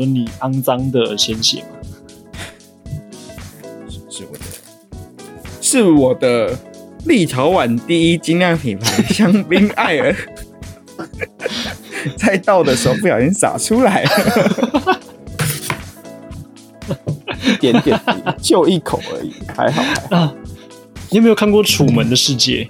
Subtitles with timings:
[0.00, 1.68] 你说你肮脏的鲜血吗？
[4.08, 4.40] 是我的，
[5.60, 6.58] 是我的
[7.04, 10.16] 立陶宛第一精酿品牌香槟艾尔，
[12.16, 15.00] 在倒的时候不小心洒出来了，
[17.44, 18.00] 一 点点，
[18.40, 20.16] 就一口而已，还好还好。
[20.16, 20.34] 啊，
[21.10, 22.66] 你有没有看过《楚门的世界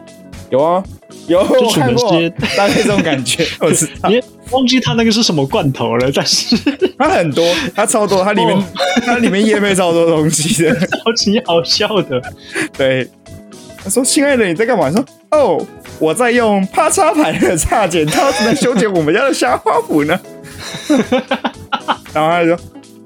[0.50, 0.82] 有啊，
[1.28, 3.86] 有楚门街，大概这种感觉，我知》？
[4.00, 4.10] 道。
[4.50, 6.56] 你忘记他那个是什么罐头了，但是
[6.98, 8.64] 它很多，它超多，它里面、哦
[9.06, 10.74] 它里面页配超多东西的。
[11.04, 12.20] 超级好笑的。
[12.76, 13.08] 对，
[13.82, 15.64] 他说：“亲爱的，你在干嘛？”说：“哦，
[15.98, 20.20] 我在用啪嚓牌的叉剪刀子来修剪我们家的虾花圃呢。
[22.12, 22.58] ”然后他就说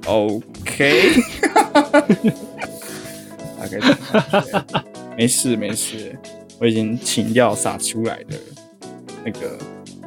[0.06, 1.12] ：“OK。”
[5.16, 6.18] 没事没事，
[6.58, 8.36] 我已经情调洒出来的
[9.24, 9.56] 那个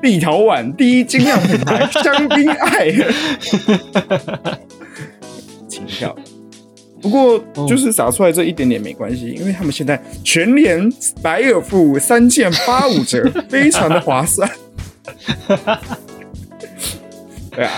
[0.01, 2.91] 立陶宛第一精酿品牌香槟爱，
[5.67, 6.15] 情调。
[6.99, 14.49] 不过就是洒出来这一点点没关系，因为他们现在全联百尔富三件八五折，非常的划算。
[17.51, 17.71] 对啊，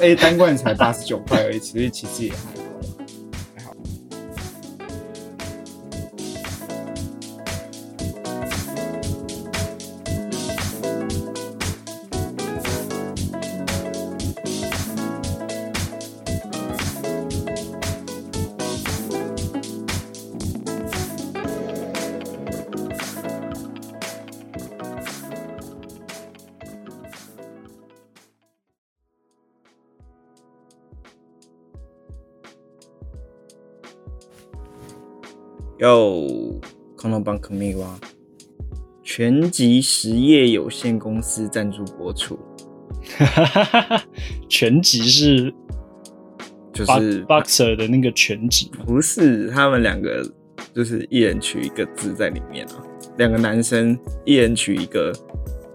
[0.00, 2.63] 哎，单罐才八十九块而已，所以其实也还好
[35.84, 36.60] 有
[36.96, 37.98] 空洞帮可米哇，
[39.02, 42.38] 全集实业有限公司赞助播出，
[44.48, 45.54] 全集是
[46.72, 48.84] 就是 Boxer 的那个全集嘛？
[48.86, 50.26] 不是他们两个
[50.74, 52.82] 就是一人取一个字在里面啊，
[53.18, 55.12] 两个男生一人取一个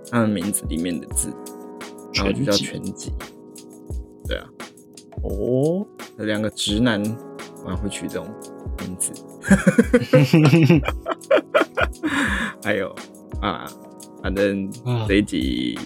[0.10, 1.30] 他们名字里面的字，
[2.16, 3.12] 然后就叫全集。
[4.28, 4.50] 对啊，
[5.24, 5.86] 哦，
[6.18, 7.00] 两个直男
[7.64, 8.28] 玩会取这种
[8.80, 9.12] 名字。
[12.64, 12.96] 还有
[13.42, 13.66] 啊，
[14.22, 15.78] 反正啊这一集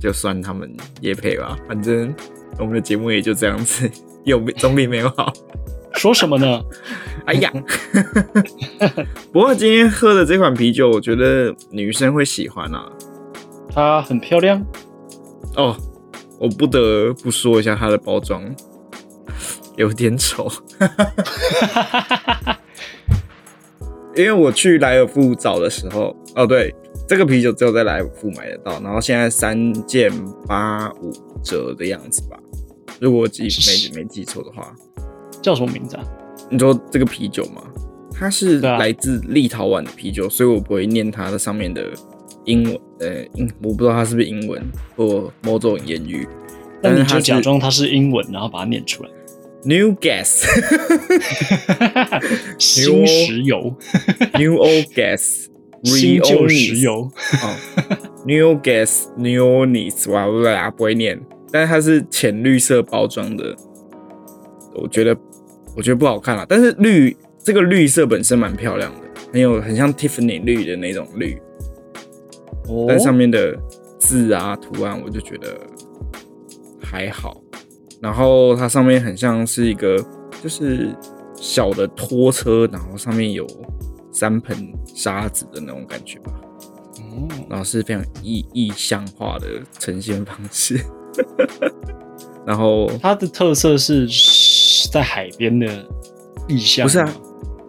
[0.00, 2.12] 就算他们也配吧，反正
[2.58, 3.90] 我们的节目也就这样子，
[4.24, 5.32] 有总比没有好。
[5.94, 6.62] 说什么呢？
[7.26, 7.52] 哎呀，
[9.32, 12.90] 不过今天喝的这款啤酒，我觉得女生会喜欢啊。
[13.74, 14.64] 它很漂亮，
[15.56, 15.76] 哦，
[16.38, 18.42] 我不得不说一下它的包装，
[19.76, 20.50] 有点丑。
[24.16, 26.74] 因为我去莱尔富找的时候，哦对，
[27.08, 30.12] 这个啤酒只有在莱尔富买得到，然后现在三件
[30.46, 31.12] 八五
[31.42, 32.38] 折的样子吧，
[33.00, 34.74] 如果我记没没记错的话。
[35.40, 36.04] 叫什么名字啊？
[36.50, 37.62] 你说这个啤酒吗？
[38.12, 41.90] 它是来自立陶宛的啤酒，所以我不会念它的上面的
[42.44, 44.62] 英文，呃，英我不知道它是不是英文
[44.94, 46.28] 或某种言语。
[46.80, 49.10] 那你就但是它是假装它是英文，然后把它念出来。
[49.64, 50.44] New Gas
[52.62, 53.76] 新石油，
[54.38, 55.46] New Old Gas
[55.82, 57.56] 新旧石油，哦
[58.24, 63.56] ，New Gas Neonis 哇，不对啊，不会念，但是它是浅绿色包装的，
[64.76, 65.16] 我觉得
[65.76, 69.00] 我觉得不好看了，但是绿这个绿色本身蛮漂亮的，
[69.32, 71.36] 很有很像 Tiffany 绿的那种绿，
[72.68, 72.86] 哦。
[72.86, 73.58] 但上面的
[73.98, 75.58] 字啊图案我就觉得
[76.80, 77.42] 还好，
[78.00, 79.96] 然后它上面很像是一个
[80.40, 80.94] 就是
[81.42, 83.44] 小的拖车，然后上面有
[84.12, 86.32] 三盆沙子的那种感觉吧。
[86.98, 89.46] 哦然后是非常意意象化的
[89.78, 90.80] 呈现方式。
[92.46, 94.08] 然后它的特色是
[94.90, 95.84] 在海边的
[96.48, 97.12] 意象，不是啊，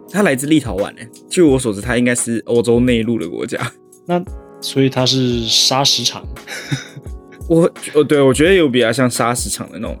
[0.08, 3.58] 它来自立陶宛诶，据我所知，它应该是欧洲内陆的国家。
[4.06, 4.22] 那
[4.60, 6.26] 所以它是砂石场，
[7.48, 9.98] 我哦，对我觉得有比较像砂石场的那种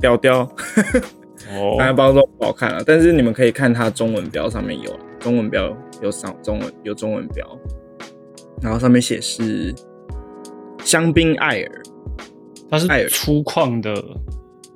[0.00, 0.48] 雕雕，
[1.54, 1.76] 哦。
[1.78, 7.46] 当然包装不好看了，但是你们可以看它中文标上面有中文标有上中文有中文标，
[8.60, 9.74] 然后上面写是
[10.84, 11.82] 香槟艾尔。
[12.70, 13.08] 它是艾尔。
[13.10, 13.92] 粗犷的，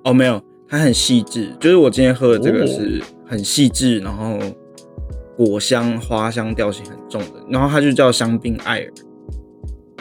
[0.04, 0.38] 哦，没有，
[0.68, 2.66] 它很细致，就是我今天喝的这个哦。
[2.66, 4.38] 是很细致，然后
[5.34, 8.92] 果香、花香调性很重的，然后它就叫香槟艾尔，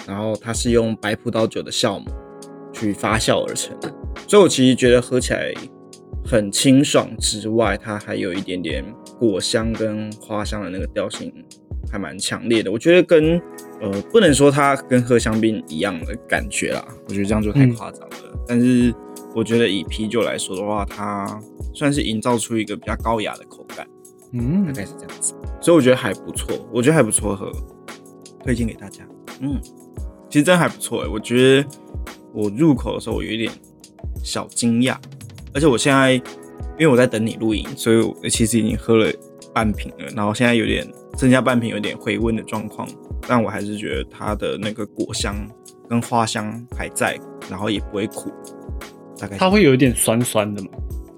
[0.05, 2.05] 然后它是用白葡萄酒的酵母
[2.73, 3.89] 去发酵而成的，
[4.27, 5.53] 所以我其实觉得喝起来
[6.25, 8.83] 很清爽之外，它还有一点点
[9.19, 11.31] 果香跟花香的那个调性，
[11.91, 12.71] 还蛮强烈的。
[12.71, 13.39] 我觉得跟
[13.79, 18.39] 呃，不能说它跟喝香槟一样的感觉啦，我觉得这样就太夸张了。
[18.47, 18.93] 但是
[19.35, 21.39] 我觉得以啤酒来说的话，它
[21.73, 23.87] 算是营造出一个比较高雅的口感，
[24.31, 25.33] 嗯大，概是这样子。
[25.61, 27.51] 所以我觉得还不错，我觉得还不错喝，
[28.43, 29.05] 推荐给大家。
[29.41, 29.59] 嗯，
[30.29, 31.67] 其实真的还不错哎，我觉得
[32.33, 33.51] 我入口的时候我有一点
[34.23, 34.95] 小惊讶，
[35.55, 39.09] 而且我现在因为我在等你录音，所以我其实已经喝了
[39.53, 40.85] 半瓶了，然后现在有点
[41.17, 42.85] 剩下半瓶，有点回温的状况，
[43.25, 45.33] 但我还是觉得它的那个果香
[45.89, 47.17] 跟花香还在，
[47.49, 48.29] 然后也不会苦，
[49.17, 50.69] 大概它会有一点酸酸的嘛。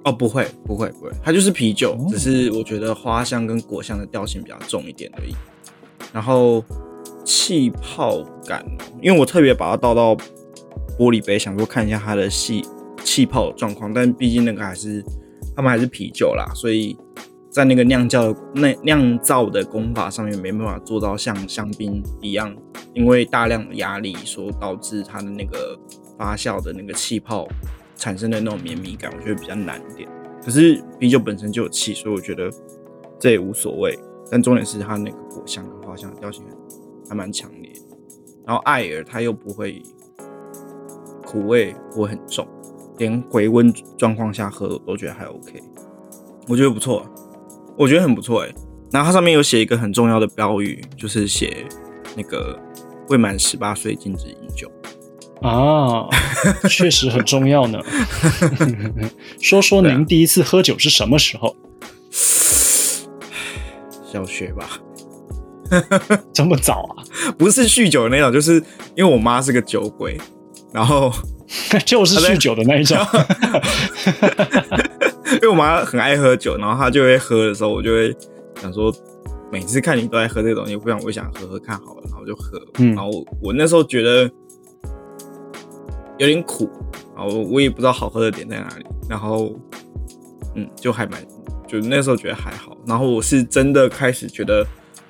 [0.04, 5.36] 哦，不会，不会，不会，它就是啤酒，只是我觉得花香跟果香的调性比较重一点而已。
[6.14, 6.64] 然后
[7.26, 8.64] 气泡感，
[9.02, 10.16] 因为我特别把它倒到
[10.98, 12.64] 玻璃杯，想说看一下它的细
[13.18, 15.04] 气泡状况，但毕竟那个还是
[15.56, 16.96] 他们还是啤酒啦，所以
[17.50, 22.56] 在那个酿造那酿造的功法上面没办法做到像香槟一样，
[22.94, 25.76] 因为大量的压力所导致它的那个
[26.16, 27.48] 发酵的那个气泡
[27.96, 30.08] 产生的那种绵密感，我觉得比较难一点。
[30.44, 32.52] 可是啤酒本身就有气，所以我觉得
[33.20, 33.98] 这也无所谓。
[34.30, 36.44] 但重点是它那个果香跟花香调性
[37.10, 37.72] 还蛮强烈，
[38.46, 39.82] 然后艾尔它又不会
[41.26, 42.48] 苦味不会很重，
[42.98, 45.62] 连回温状况下喝我都觉得还 OK，
[46.48, 47.06] 我觉得不错，
[47.78, 48.54] 我觉得很不错哎。
[48.92, 51.66] 然后它上面有写一个很重要的标语，就是写
[52.16, 52.58] 那个
[53.10, 54.72] 未满十八岁禁止饮酒。
[55.42, 56.08] 啊，
[56.70, 57.80] 确实很重要呢。
[59.40, 61.56] 说说您第一次喝酒是什么时候？
[64.12, 64.80] 小学吧，
[66.34, 67.04] 这么早啊？
[67.38, 68.56] 不是酗酒的那种，就是
[68.96, 70.20] 因为我妈是个酒鬼，
[70.74, 71.12] 然后
[71.86, 72.98] 就是酗酒的那一种。
[75.34, 78.16] 因为我妈很爱喝酒，然后她就会喝的时候，我就会
[78.62, 78.94] 想说，
[79.52, 82.60] 每次看你都在喝这个东西，不想我想喝喝看好了，然后就喝。
[82.80, 84.30] 嗯然后我我那时候觉得
[86.18, 86.70] 有点苦，
[87.16, 89.54] 然后我也不知道好喝的点在哪里，然后
[90.56, 91.22] 嗯，就还蛮，
[91.68, 92.76] 就那时候觉得还好。
[92.88, 94.66] 然后我是真的开始觉得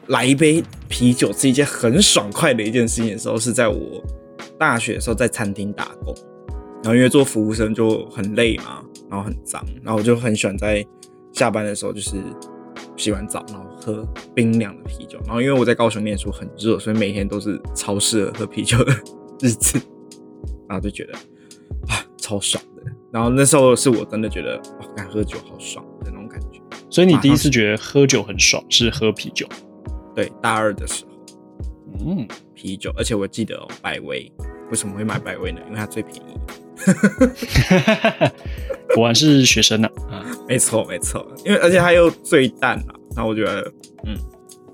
[0.07, 4.04] 来一杯啤酒是一件很爽快的一件事情的时候，是在我
[4.57, 6.13] 大学的时候在餐厅打工。
[6.88, 10.81] 然后因为做服务生就很累嘛，然后很脏，然后我就很喜欢在
[11.34, 12.16] 下班的时候就是
[12.95, 15.19] 洗完澡，然后喝冰凉的啤酒。
[15.25, 18.94] 然后因为我在高雄念书很热，所以每天都是超适合喝啤酒的
[19.42, 19.78] 日子，
[20.69, 21.13] 然后就觉得
[21.89, 22.84] 啊超爽的。
[23.12, 26.62] 然后那时候是我真的觉得哇，敢喝酒好爽的那种感觉。
[26.90, 29.45] 所以你第一次觉得喝酒很爽是喝啤酒？
[30.16, 31.12] 对，大二的时候
[32.00, 34.31] 嗯，啤酒，而且我记得哦，百威
[34.69, 35.60] 为什么会买百威呢？
[35.68, 36.22] 因为它最便宜。
[38.96, 40.24] 果然是学生呢、啊。
[40.48, 43.69] 没错，没错，因为而且它又最淡啊，那我觉得，
[44.06, 44.16] 嗯，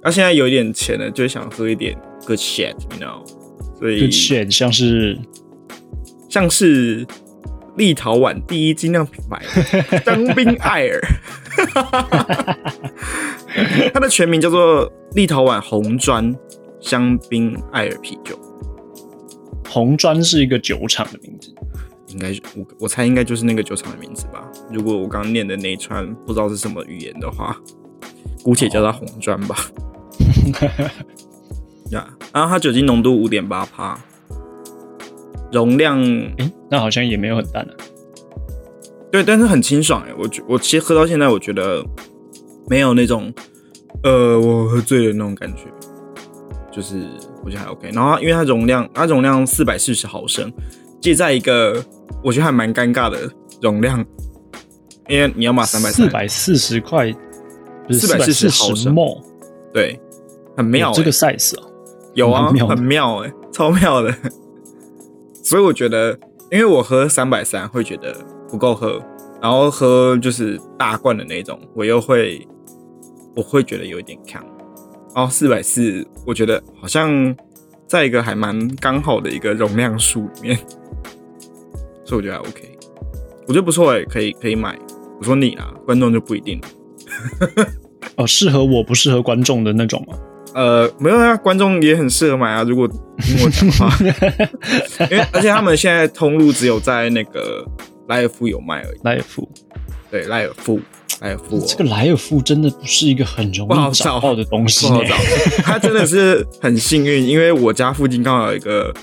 [0.04, 3.26] 那现在有一点钱了，就想喝一点 good shit，you know，
[3.80, 5.18] 所以 Good shit，像是
[6.30, 7.06] 像是
[7.76, 9.42] 立陶宛第一精酿品牌
[10.06, 11.02] 香槟艾尔，
[13.94, 16.34] 它的全名叫做立陶宛红砖
[16.80, 18.40] 香槟艾尔啤酒，
[19.70, 21.54] 红砖是一个酒厂的名字。
[22.08, 24.48] 应该是我我猜应该就是那个酒厂的名字吧。
[24.72, 27.58] 如果我刚刚念的那一串不知道是什么语言的话，
[28.44, 29.56] 姑且叫它红砖吧。
[31.90, 33.98] 呀，然后它酒精浓度五点八帕，
[35.52, 36.00] 容量
[36.38, 37.74] 诶，那好像也没有很淡啊。
[39.12, 40.14] 对，但是很清爽哎。
[40.16, 41.84] 我觉我其实喝到现在，我觉得
[42.68, 43.34] 没有那种
[44.04, 45.64] 呃我喝醉的那种感觉，
[46.72, 47.08] 就是
[47.44, 47.90] 我觉得还 OK。
[47.92, 50.52] 然后因为它容量，它容量四百四十毫升，
[51.02, 51.84] 介在一个
[52.24, 53.30] 我觉得还蛮尴尬的
[53.62, 54.04] 容量，
[55.08, 57.12] 因为你要买三百四百四十块，
[57.88, 58.96] 不是440 440毫升
[59.74, 60.00] 对，
[60.56, 60.96] 很妙、欸。
[60.96, 61.70] 这个 size 哦。
[62.14, 64.16] 有啊，妙很妙哎、超妙的。
[65.44, 66.18] 所以我觉得，
[66.52, 68.16] 因为我喝三百三会觉得
[68.48, 69.02] 不够喝，
[69.42, 72.48] 然后喝就是大罐的那种，我又会
[73.36, 74.46] 我会觉得有一点扛。
[75.16, 77.36] 然后四百四，我觉得好像
[77.88, 80.58] 在一个还蛮刚好的一个容量数里面，
[82.04, 82.78] 所以我觉得还 OK。
[83.48, 84.78] 我觉得不错哎、可以可以买。
[85.20, 86.68] 我说你啦，观众就不一定了。
[88.16, 90.18] 哦，适合我不适合观众的那种吗？
[90.56, 92.64] 呃，没有啊，观众也很适合买啊。
[92.64, 93.90] 如果听我讲话，
[95.12, 97.66] 因为而且他们现在通路只有在那个
[98.08, 99.00] 莱尔夫有卖而已。
[99.04, 99.50] 莱尔夫，
[100.12, 100.80] 对，莱尔富，
[101.22, 105.08] 莱尔富、哦、这个莱尔富真的不是一个很容易找找到的东西呢不好。
[105.10, 105.16] 找，
[105.64, 108.94] 他真的是很幸运，因为我家附近刚好有一个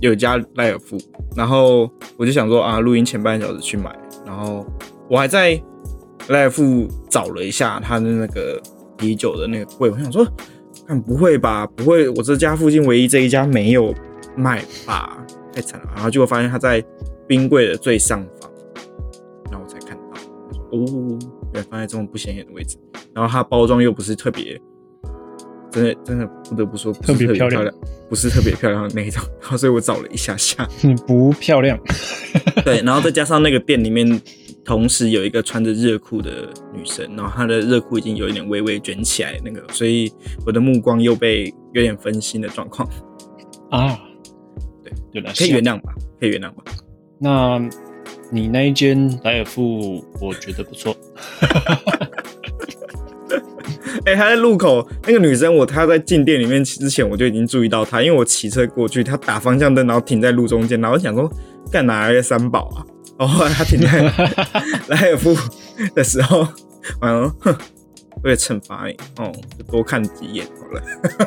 [0.00, 0.98] 有一家莱尔富，
[1.34, 3.90] 然后我就想说啊，录音前半小时去买，
[4.24, 4.64] 然后
[5.08, 5.60] 我还在
[6.28, 8.60] 莱尔富找了一下他的那个
[8.96, 10.24] 啤酒的那个柜，我想说，
[10.86, 11.66] 看不会吧？
[11.74, 13.92] 不会，我这家附近唯一这一家没有
[14.36, 15.18] 卖吧？
[15.52, 15.86] 太惨了。
[15.94, 16.84] 然后结果发现他在
[17.26, 18.24] 冰柜的最上
[20.72, 21.18] 哦，
[21.52, 22.76] 原来放在这种不显眼的位置。
[23.14, 24.60] 然后它包装又不是特别，
[25.70, 27.74] 真的真的不得不说不是特别漂亮，
[28.08, 29.22] 不是特别漂亮的那一种。
[29.40, 30.68] 然后所以我找了一下下，
[31.06, 31.78] 不漂亮。
[32.64, 34.20] 对，然后再加上那个店里面
[34.64, 40.12] 同时有一个穿着热裤的女生，然后她的热裤已经有一点微微卷起来，那个，所以
[40.46, 42.88] 我的目光又被有点分心的状况，
[43.70, 43.98] 啊，
[44.84, 46.62] 对，有点可以原谅吧，可以原谅吧。
[47.18, 47.58] 那
[48.30, 50.96] 你那一间莱尔富，我觉得不错。
[54.06, 61.30] 哎、她在路口那个女生，我她在进店里面之前我就已经注意到她，因为我骑车过去，她打方向灯，然后停在路中间，然后我想说
[61.70, 62.86] 干哪来的三宝啊？
[63.18, 64.02] 然后后来她停在
[64.88, 65.36] 莱尔富
[65.94, 66.46] 的时候，
[67.00, 67.54] 完了哼，
[68.22, 70.80] 为了惩罚你，哦，就多看几眼好了。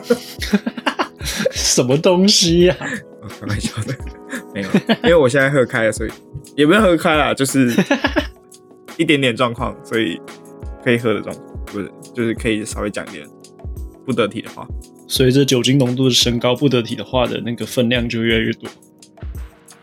[1.51, 3.95] 什么东西呀、哦开玩笑的，
[4.53, 4.69] 没有，
[5.03, 6.11] 因为我现在喝开了，所以
[6.55, 7.73] 也不是喝开啦，就是
[8.97, 10.19] 一点点状况，所以
[10.83, 13.25] 可以喝的状况，不是，就是可以稍微讲点
[14.05, 14.67] 不得体的话。
[15.07, 18.69] 随着酒精浓度的升高，不得体的话的那个分量就越来越多。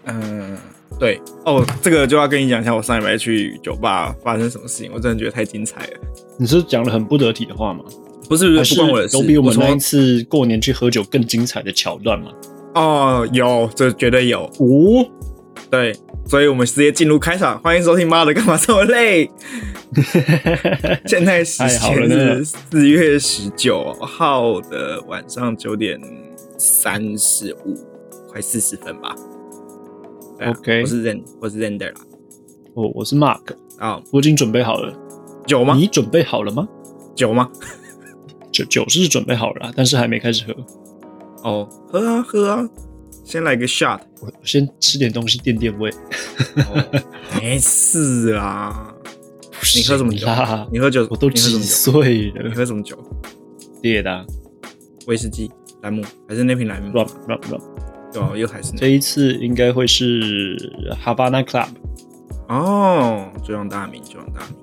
[0.05, 0.57] 嗯，
[0.99, 6.01] 对，哦，这个就要跟你讲一下，我上礼拜去酒吧发生什么事情，我真的觉得太精彩了。
[6.39, 7.85] 你是讲了很不得体的话吗？
[8.29, 9.17] 不是不是，不关我的事。
[9.19, 12.31] 有比我们那一次过年去喝酒更精彩的桥段吗？
[12.75, 14.45] 哦，有，这绝对有。
[14.45, 15.09] 哦，
[15.71, 15.93] 对，
[16.27, 18.09] 所以我们直接进入开场，欢迎收听。
[18.09, 19.31] 妈的，干嘛这么累？
[21.07, 26.01] 现在时间是四月十九号的晚上九点
[26.57, 27.75] 三十五，
[28.29, 29.15] 快四十分吧。
[30.39, 32.01] 啊 OK 我是 Zen，我是 Zender 啦。
[32.73, 33.41] 我我是 Mark，
[33.79, 34.97] 啊、我已经准备好了。
[35.45, 35.75] 酒吗？
[35.75, 36.69] 你准备好了吗？
[37.17, 37.51] 酒吗？
[38.53, 40.55] 酒酒是准备好了，但是还没开始喝。
[41.43, 42.69] 哦，喝啊喝啊，
[43.25, 44.01] 先来个 shot。
[44.21, 45.91] 我我先吃点东西垫垫胃。
[46.57, 47.03] 哦，
[47.41, 48.95] 没事啦。
[49.77, 50.27] 你喝什么酒？
[50.73, 51.07] 你喝酒？
[51.11, 51.59] 我都几？
[51.61, 52.97] 岁你，喝什么酒？
[53.83, 54.25] 烈的啊
[55.07, 55.51] 威士忌、
[55.83, 57.61] 兰姆，还是那瓶兰姆？，rum rum。
[58.13, 60.57] 对啊，又还是那这一次应该会是
[61.05, 61.69] Havana Club。
[62.49, 64.57] 哦，酒酿大名，酒酿大名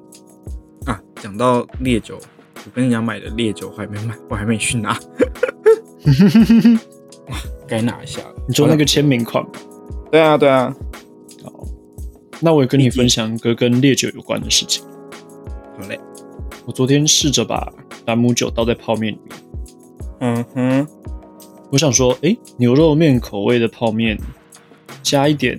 [0.85, 1.01] 啊！
[1.15, 2.19] 讲到烈酒，
[2.65, 4.99] 我跟人家买的烈酒我还没买，我还没去拿，
[7.67, 8.35] 该拿一下了。
[8.47, 9.51] 你做那个签名款吗？
[10.11, 10.73] 对啊，对啊，
[11.43, 11.51] 好，
[12.39, 14.83] 那我也跟你分享一个跟烈酒有关的事情。
[15.77, 15.99] 好嘞。
[16.65, 17.71] 我昨天试着把
[18.07, 19.37] 朗姆酒倒在泡面里面，
[20.19, 20.87] 嗯哼，
[21.71, 24.19] 我想说，诶，牛肉面口味的泡面，
[25.01, 25.57] 加一点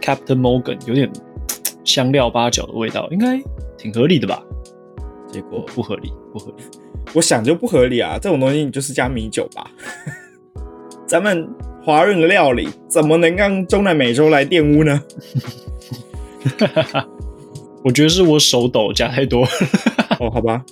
[0.00, 1.10] Captain Morgan，有点
[1.84, 3.38] 香料八角的味道，应该
[3.76, 4.42] 挺合理的吧？
[5.30, 6.62] 结果不合理，不合理。
[7.14, 8.18] 我想就不合理啊！
[8.20, 9.70] 这种东西你就是加米酒吧。
[11.06, 11.48] 咱们
[11.82, 15.02] 华人的料理怎么能让中南美洲来玷污呢？
[17.82, 19.46] 我觉得是我手抖加太多。
[20.20, 20.62] 哦，好吧，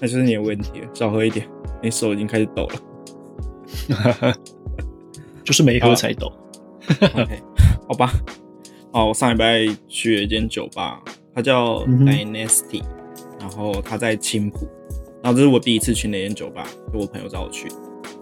[0.00, 1.48] 那就是你的问题了，少喝一点，
[1.82, 4.34] 你手已经开始抖了。
[5.44, 6.30] 就是没喝才抖。
[7.14, 7.40] OK，
[7.88, 8.12] 好吧。
[8.92, 11.00] 哦，我上礼拜去了一间酒吧，
[11.34, 12.82] 它叫 Dynasty，、
[13.38, 14.68] 然后它在青浦，
[15.26, 17.66] 然后这是我第一次去那间酒吧，就我朋友找我去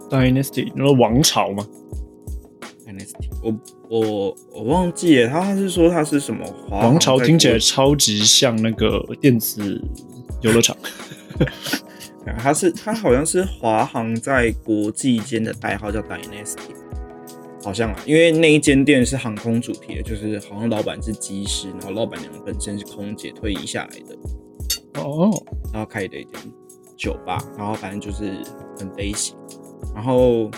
[0.09, 1.63] Dynasty，你说王朝吗
[2.83, 3.29] ？Dynasty。
[3.43, 3.55] 我
[3.87, 9.79] 我我忘记了，他是说他是什么华王朝听起来超级像那个电子
[10.41, 10.75] 游乐场。
[12.25, 16.73] 啊 他是他好像是华航在国际间的代号叫 Dynasty，
[17.61, 25.29] 好像啊，因为那一间店是航空主题的，就是好像老板是机师，然后老板娘本身是空姐退役下来的，哦，
[25.71, 26.33] 然后开的一间
[26.97, 28.31] 酒吧，然后反正就是
[28.77, 29.33] 很 basic，
[29.93, 30.49] 然后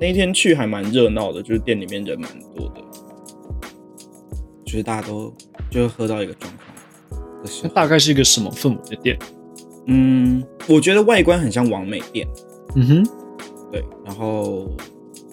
[0.00, 2.80] 那一天去还蛮热闹的，就是店里面人蛮多的，
[4.64, 5.32] 就是大家都
[5.70, 9.18] 就是喝到一个状况的时候，那大概是一个什么氛围的店？
[9.86, 12.26] 嗯，我觉得外观很像王美店。
[12.74, 13.06] 嗯哼，
[13.70, 14.68] 对，然后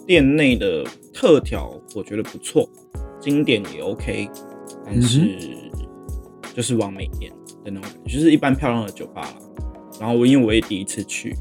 [0.06, 2.70] 店内的特调我觉得不错，
[3.20, 4.30] 经典也 OK，
[4.86, 5.36] 但是
[6.54, 7.34] 就是完美店
[7.66, 9.34] 的那种感觉，就是一般漂亮的酒吧啦。
[10.00, 11.36] 然后我因为我也第一次去，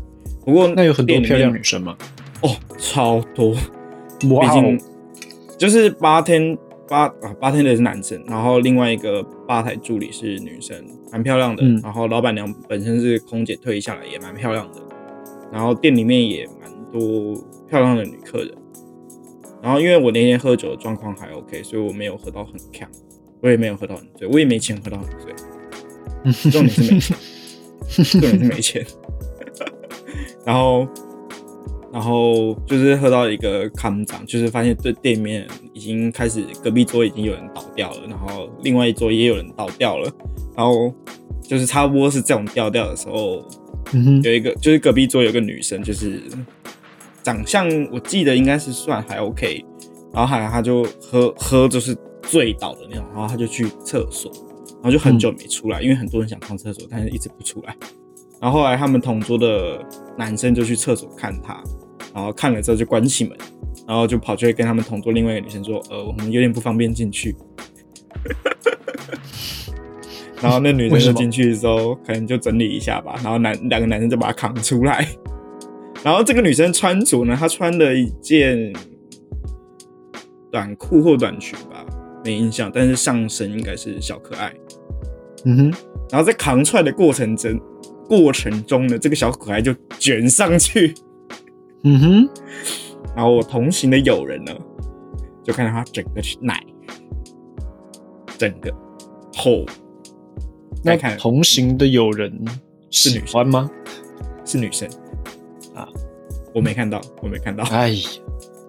[0.44, 1.96] 不过那有很多漂亮女生吗？
[2.42, 3.54] 哦，超多，
[4.18, 4.80] 毕竟，
[5.58, 6.56] 就是八天
[6.88, 10.76] 八啊八天的是男生，然后另外一个吧台助理是女生，
[11.10, 11.62] 蛮漂亮的。
[11.62, 14.80] 嗯然后老板娘本身是空姐退役下来，也蛮漂亮的。
[15.52, 17.34] 然后店里面也蛮多
[17.68, 18.52] 漂亮的女客人。
[19.62, 22.88] 然后因为我那天喝酒的状况还 OK，所以我没有喝到很强，
[23.40, 26.50] 我也没有喝到很醉，我也没钱喝到很醉。
[26.50, 27.16] 重点是没钱，
[27.88, 28.84] 重点是没钱。
[30.44, 30.86] 然后
[31.92, 40.10] 然后就是喝到一个康长，就是发现对店面已经开始隔壁桌已经有人倒掉了，然后另外一桌也有人倒掉了，
[40.56, 40.92] 然后
[41.42, 43.44] 就是差不多是这种调调的时候，
[43.92, 46.22] 嗯，有一个就是隔壁桌有个女生，就是
[47.22, 49.62] 长相我记得应该是算还 OK，
[50.12, 54.32] 然后后来她就喝喝就是醉倒的那种，然后她就去厕所，
[54.82, 57.76] 然后就很久没出来，因为很多人想上厕所，但是一直不出来。
[58.40, 59.80] 然后后来他们同桌的
[60.18, 61.62] 男生就去厕所看他，
[62.12, 63.38] 然后看了之后就关起门，
[63.86, 67.36] 然后就跑去跟他们同桌另外一个女生说：“呃，我们有点不方便进去。
[70.42, 75.06] ”然后那女生就进去的时候，可能就整理一下吧，然后男两个男生就把他扛出来。
[76.02, 78.72] 然后这个女生穿着呢，她穿了一件
[80.50, 81.86] 短裤或短裙吧，
[82.24, 84.52] 没印象，但是上身应该是小可爱。
[85.44, 85.74] 嗯哼，
[86.10, 87.60] 然后在扛出来的过程中，
[88.08, 90.94] 过程中呢，这个小可爱就卷上去，
[91.82, 92.28] 嗯哼，
[93.16, 94.52] 然后我同行的友人呢，
[95.42, 96.64] 就看到他整个奶，
[98.38, 98.72] 整个
[99.34, 99.64] 后，
[100.84, 102.32] 那看同行的友人
[102.90, 103.70] 是女生欢吗？
[104.44, 104.88] 是女生。
[105.74, 105.88] 啊，
[106.54, 108.08] 我没看到，我没看到，哎呀，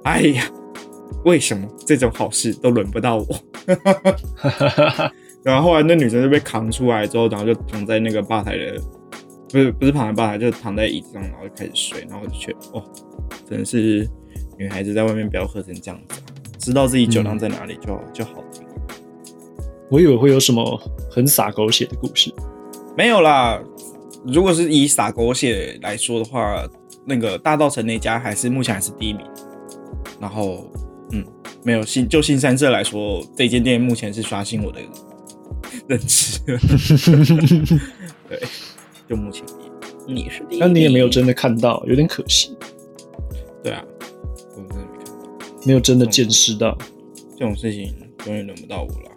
[0.05, 0.43] 哎呀，
[1.25, 3.27] 为什么这种好事都轮不到我？
[5.43, 8.81] 然后后来那女生就被扛出来之后，然后就躺在那个吧台的，
[9.50, 12.01] 不是不是躺在吧台，就是躺在椅子上，然后就开始睡。
[12.10, 12.83] 然后我就觉得，哦，
[13.50, 14.07] 真的是
[14.57, 16.24] 女孩子在外面不要喝成这样子啊，
[16.57, 18.65] 知道自己酒量在哪里就、就好听。
[19.91, 20.80] 我以为会有什么
[21.12, 22.34] 很洒狗血的故事。
[22.97, 23.62] 没有啦，
[24.25, 26.65] 如果是以洒狗血来说的话，
[27.06, 29.25] 那个大道城那家还是目前还是第一名。
[30.19, 30.71] 然后，
[31.13, 31.23] 嗯，
[31.63, 34.82] 没有新就新三社来说，这间店目前是刷新我的
[35.88, 36.39] 认知。
[38.28, 38.41] 对，
[39.08, 39.45] 就目前
[40.08, 42.58] 你是第一名，但你也没有真的看到，有点可惜，
[43.63, 43.86] 对啊，
[44.56, 45.12] 我真的没看到
[45.65, 46.76] 没有真的见识到。
[47.38, 47.93] 这种事情，
[48.26, 49.12] 永远轮不到我了。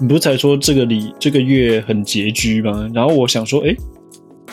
[0.00, 2.90] 你不是才说这个里这个月很拮据吗？
[2.92, 3.74] 然后我想说，哎、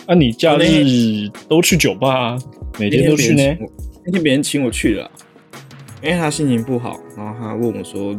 [0.06, 2.40] 啊，你假日都去酒吧、啊，
[2.80, 3.66] 每天都去呢那天别人请？
[3.66, 3.72] 我
[4.06, 5.12] 那天别人请我去了啊，
[6.04, 8.14] 因为他心情不好，然后他问我说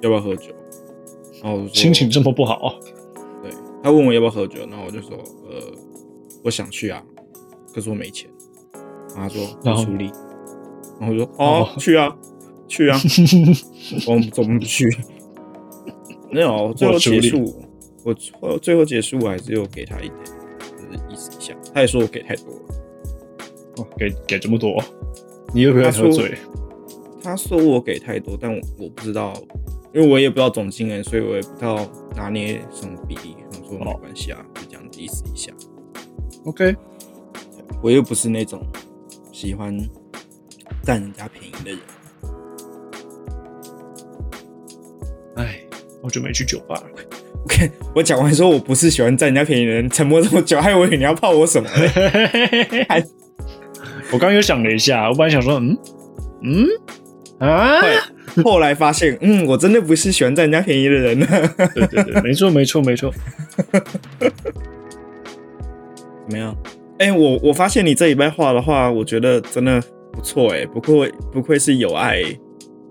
[0.00, 0.52] 要不要喝酒，
[1.42, 2.78] 然后心情这么不好，
[3.42, 3.50] 对，
[3.82, 5.16] 他问我要不要喝酒，然后我就说
[5.48, 5.60] 呃
[6.44, 7.02] 我想去啊，
[7.74, 8.30] 可是我没钱，
[9.14, 9.80] 然后他说然后？
[9.82, 10.10] 我出力，
[10.98, 12.16] 然后我说哦去啊
[12.68, 12.98] 去啊，
[14.08, 14.88] 我们怎么不去？
[16.30, 17.54] 没有，最后结束，
[18.04, 20.20] 我最最后结束我还是有给他一点，
[20.76, 22.60] 就是意思一下，他也说我给太多了。
[23.76, 24.82] 哦，给给这么多，
[25.54, 26.34] 你会不会他说喝醉？
[27.26, 29.34] 他说我给太多，但我我不知道，
[29.92, 31.84] 因为我也不知道总金额，所以我也不知道
[32.14, 33.34] 拿捏什么比例。
[33.50, 35.52] 我说没关系啊，就这样子意思一下。
[36.44, 36.76] OK，
[37.82, 38.64] 我又不是那种
[39.32, 39.76] 喜欢
[40.84, 41.80] 占人家便宜的人。
[45.34, 45.60] 哎，
[46.00, 46.84] 好久没去酒吧了。
[47.42, 51.68] OK，我讲完说我不是喜欢占人家便宜的人，沉默这么久，还以为你要泡我什么
[54.12, 55.76] 我刚刚又想了一下，我本来想说，嗯
[56.44, 56.68] 嗯
[57.38, 57.80] 啊，
[58.36, 61.26] 后后来发现， 嗯，我真的不是喜欢占人家便宜的人呢。
[61.74, 63.12] 对对对， 没错没错没错。
[64.18, 64.32] 怎
[66.30, 66.56] 么样？
[66.98, 72.22] 哎、我我发现你这礼拜画的画，我觉得真的不错哎，不愧不愧是有爱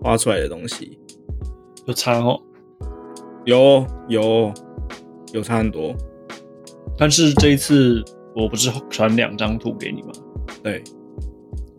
[0.01, 0.99] 画出来的东西，
[1.87, 2.39] 有差哦，
[3.45, 4.53] 有有
[5.33, 5.95] 有差很多。
[6.99, 8.03] 但是这一次
[8.35, 10.09] 我不是传两张图给你吗？
[10.61, 10.83] 对，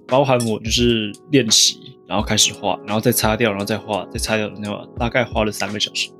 [0.09, 6.11] 包含我就是练习，然后开始画，然后再擦掉，然后再画，再擦掉，那样大概花了三个小时。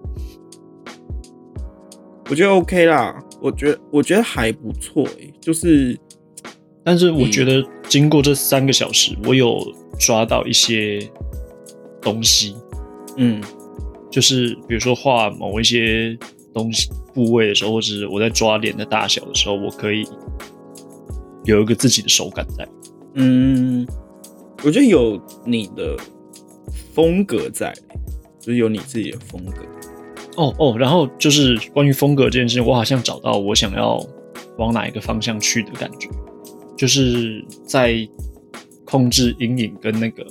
[2.29, 5.97] 我觉得 OK 啦，我觉得我觉得还不错哎，就是
[6.83, 9.61] 但是我觉得经过这三个小时，我有
[9.99, 10.99] 抓到一些
[12.01, 12.57] 东西，
[13.17, 13.41] 嗯
[14.11, 16.19] 就是比如说画某一些
[16.53, 20.05] 东西部位的时候，或者是我在抓脸的大小的时候，我可以
[21.45, 22.67] 有一个自己的手感在。
[23.15, 23.87] 嗯，
[24.67, 25.97] 我觉得有你的
[26.93, 27.73] 风格在，
[28.41, 29.63] 就是有你自己的风格。
[30.37, 34.05] 哦哦，然后就是关于风格这件事情，我好像找到我想要
[34.59, 36.09] 往哪一个方向去的感觉，
[36.77, 37.97] 就是在
[38.85, 40.27] 控制阴影跟那个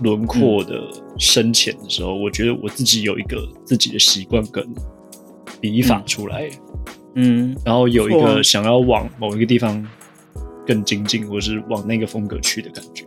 [0.00, 0.82] 轮廓的
[1.16, 4.66] 深浅的时候，我觉得我自己有一个自己的习惯跟
[5.60, 6.50] 笔法出来，
[7.14, 9.86] 嗯，然后有一个想要往某一个地方
[10.66, 13.06] 更精进，或是往那个风格去的感觉。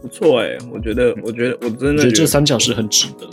[0.00, 3.28] 不错哎，我觉得，我觉得我真的我觉得这三小不错时很值得。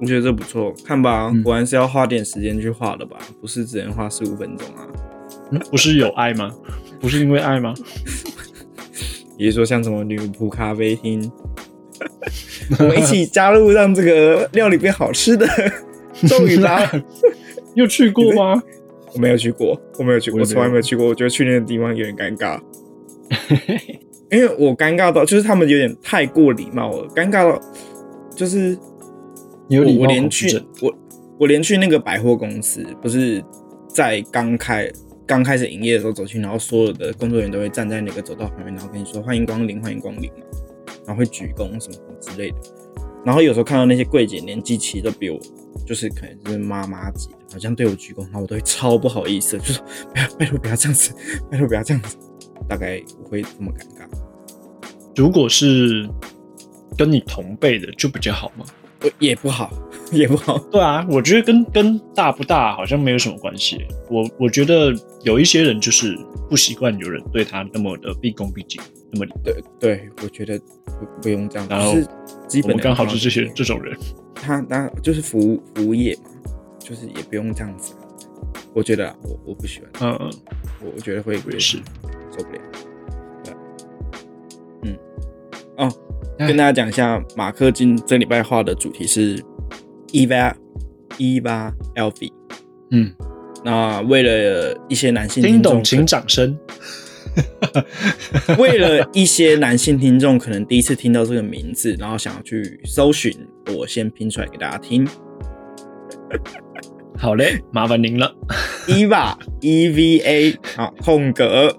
[0.00, 4.86] 我觉得这不错，看吧，嗯果然是要花点时间去画的吧，不是只能花十五分钟啊。
[5.50, 6.50] 嗯，不是有爱吗？
[7.00, 7.74] 不是因为爱吗？
[9.36, 11.30] 比如说像什么女仆咖啡厅，
[12.78, 15.46] 我们一起加入让这个料理变好吃的
[16.28, 16.90] 咒语吧。
[17.74, 18.62] 你有去过吗？
[19.14, 21.06] 我没有去过，我没有去过，我从来没有去过。
[21.06, 22.60] 我觉得去那个地方有点尴尬，
[24.30, 27.60] 因为我尴尬到就是他们有点太过礼貌了，尴尬到
[28.34, 28.78] 就是
[29.68, 30.94] 有礼貌我我连去我
[31.40, 33.42] 我连去那个百货公司，不是
[33.88, 34.90] 在刚开
[35.26, 40.44] 刚开始营业的时候走去，然后所有的工作人员都会站在那个走道旁边，然后跟你说欢迎光临，欢迎光临嘛，
[41.06, 42.56] 然后会鞠躬什么什么之类的。
[43.24, 45.38] 然后有时候看到那些柜姐年纪其实都比我，
[45.84, 51.12] 就是可能就是妈妈级，好像对我鞠躬，然后我都会超不好意思，就说不要拜托不要这样子，
[51.50, 52.16] 拜托不要这样子，
[52.70, 54.06] 大概不会这么尴尬。
[55.16, 56.08] 如果是
[56.96, 58.64] 跟你同辈的，就比较好嘛。
[59.02, 59.72] 我也不好，
[60.12, 60.56] 也不好。
[60.70, 63.84] 对啊，我觉得跟跟大不大好像没有什么关系。
[64.08, 66.16] 我我觉得有一些人就是
[66.48, 68.80] 不习惯有人对他那么的毕恭毕敬，
[69.10, 69.26] 那么。
[69.42, 70.56] 对对，我觉得
[70.86, 71.94] 不不用这样，然后
[72.46, 73.98] 基本刚好是这些这种人。
[74.34, 76.30] 他那就是服务服务业嘛，
[76.78, 77.94] 就是也不用这样子。
[78.72, 80.30] 我觉得啊我我不喜欢，嗯嗯，
[80.84, 81.78] 我我觉得会是。
[82.30, 82.60] 受不了。
[83.44, 83.54] 对，
[84.84, 84.98] 嗯，
[85.76, 85.92] 哦，
[86.38, 89.42] 哎跟大家讲一下，马克今这礼拜画的主题是
[90.08, 90.54] Eva
[91.18, 92.32] Eva Elfi。
[92.90, 93.12] 嗯，
[93.64, 96.58] 那为了一些男性听懂请掌声。
[98.58, 103.32] 为了一些男性听众可能第一次听到这个名字，然后想要去搜寻，
[103.76, 105.06] 我先拼出来给大家听。
[107.16, 108.34] 好嘞，麻烦您了。
[108.88, 111.74] Eva E V A 啊，空格啊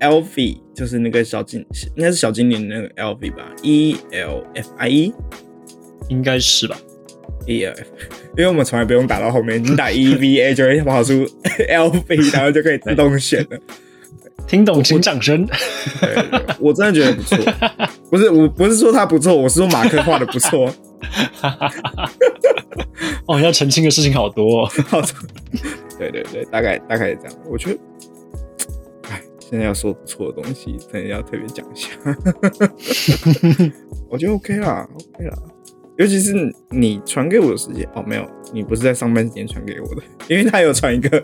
[0.00, 1.64] ，Elfi 就是那个小精，
[1.96, 5.12] 应该是小精灵那个 Elfi 吧，E L F I E
[6.08, 6.76] 应该是吧
[7.46, 7.86] ？E L F，
[8.36, 11.12] 因为我们从来不用打到后面，你打 E V A 就会跑出
[11.68, 13.58] Elfi，然后就可以自动选了。
[14.48, 15.46] 听懂请掌声。
[16.58, 17.38] 我真的觉得不错，
[18.10, 20.74] 不是我不是说他不错，我是说马克画的不错。
[23.26, 24.70] 哦，要澄清的事情好多、哦。
[24.88, 25.08] 好多，
[25.98, 27.38] 对对对，大概大概是这样。
[27.48, 27.78] 我觉得，哎，
[29.50, 31.88] 现在要说不错的东西，真的要特别讲一下。
[34.08, 35.36] 我觉得 OK 啦，OK 啦。
[35.98, 36.32] 尤其是
[36.70, 41.22] 你传给我的时间，哦，没有，你不是在上班时间传给我的，因为他有传一个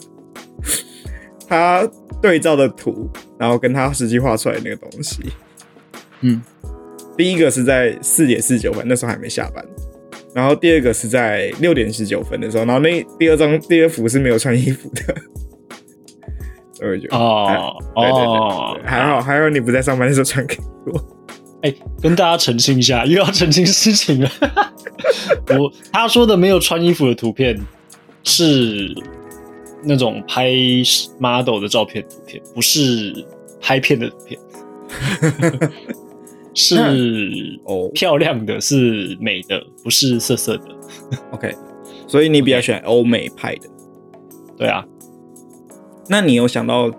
[1.49, 1.89] 他
[2.21, 3.09] 对照的图，
[3.39, 5.23] 然后跟他实际画出来的那个东西。
[6.23, 6.43] 嗯，
[7.17, 9.65] 第一个是在四点四九分，那时候还没下班。
[10.35, 15.15] 然后第二个是在六点十九分的时候，然后那第二张第二幅是没有穿衣服的，
[16.77, 21.03] 所以我觉得哦对对对哦，还好还好你不在上班的时候传给我，
[21.63, 24.31] 哎、跟大家澄清一下，又要澄清事情了。
[25.59, 27.59] 我他说的没有穿衣服的图片
[28.25, 28.95] 是
[29.83, 30.53] 那种拍
[31.19, 33.25] model 的照片图片，不是
[33.59, 34.39] 拍片的图片。
[36.55, 40.65] 是哦漂亮的，是美的，不是色色的。
[41.33, 41.55] OK，
[42.07, 43.69] 所以你比较喜欢欧美派的。
[44.57, 44.83] 对啊，
[46.09, 46.91] 那你有想到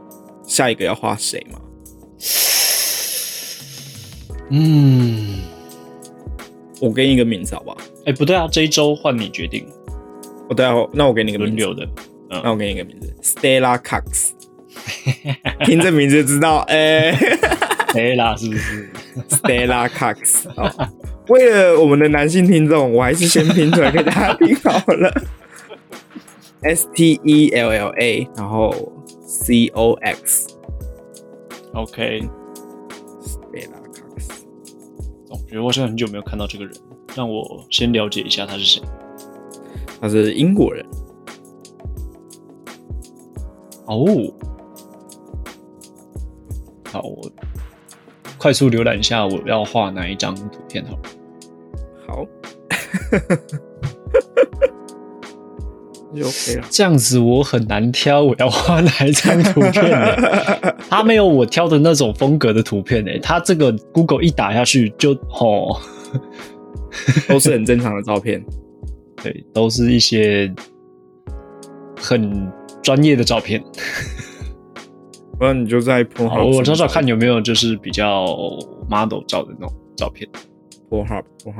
[0.45, 1.59] 下一个要画谁吗？
[4.49, 5.41] 嗯，
[6.79, 7.77] 我给你一个名字好不好？
[8.05, 9.67] 哎、不对啊，这一周换你决定，
[10.49, 11.87] 我对啊，那我给你一个轮流，的。
[12.29, 14.31] 那我给你一个名字，Stella Cox。
[15.65, 17.13] 听这名字就知道，哎、
[17.89, 18.89] ，Stella，是不是
[19.29, 20.49] ？Stella Cox。
[20.55, 20.71] 好，
[21.27, 25.13] 为了我们的男性听众，我还是先拼出来给大家听好了。
[26.61, 28.73] S T E L L A，然后
[29.39, 30.47] C O X。
[31.73, 32.29] OK，Stella
[33.93, 34.43] Cox。
[35.25, 36.73] 总觉得我好像很久没有看到这个人，
[37.15, 38.81] 让我先了解一下他是谁。
[40.01, 40.85] 他是英国人。
[43.85, 44.05] 哦，
[46.91, 47.31] 好，我
[48.37, 51.01] 快速浏览一下我要画哪一张图片好了。
[52.07, 52.25] 好，
[56.17, 56.67] 就 OK 了。
[56.69, 60.15] 这样子我很难挑我要画哪一张图片呢？
[60.89, 63.11] 它没有我挑的那种风格的图片呢。
[63.21, 65.79] 他这个 Google 一打下去就哦，
[67.27, 68.43] 都是很正常的照片。
[69.23, 70.53] 对，都是一些
[71.99, 72.51] 很
[72.81, 73.63] 专业的照片。
[75.37, 78.25] 不然你就在 p 好，我找找看有没有就是比较
[78.89, 80.27] model 照的那种照片。
[80.89, 81.53] o h u b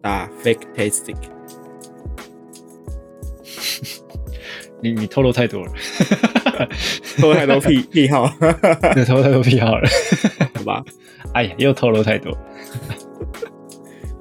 [0.00, 1.16] 打 fake tastic。
[4.82, 5.72] 你你透露太多了，
[7.20, 8.28] 透露太多癖癖好，
[8.96, 9.88] 你透露太多癖好了。
[10.54, 10.84] 好吧？
[11.34, 12.36] 哎呀，又透露太多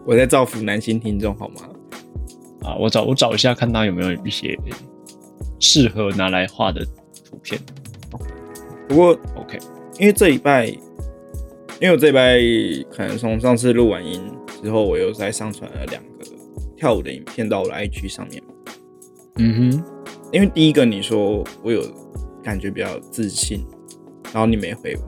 [0.06, 1.62] 我在造福男性听众，好吗？
[2.64, 2.76] 啊！
[2.80, 4.58] 我找我找一下，看他有没有一些
[5.60, 6.86] 适合拿来画的
[7.28, 7.60] 图片。
[8.88, 9.58] 不过 OK，
[10.00, 10.78] 因为这礼拜因
[11.88, 12.40] 为我这礼拜
[12.96, 14.22] 可能从上次录完音
[14.62, 16.10] 之后，我又再上传了两个
[16.76, 18.42] 跳舞的影片到我的 IG 上面。
[19.38, 19.84] 嗯哼，
[20.32, 21.82] 因为第一个你说我有
[22.44, 23.66] 感觉比较自信，
[24.34, 25.02] 然后你没回我，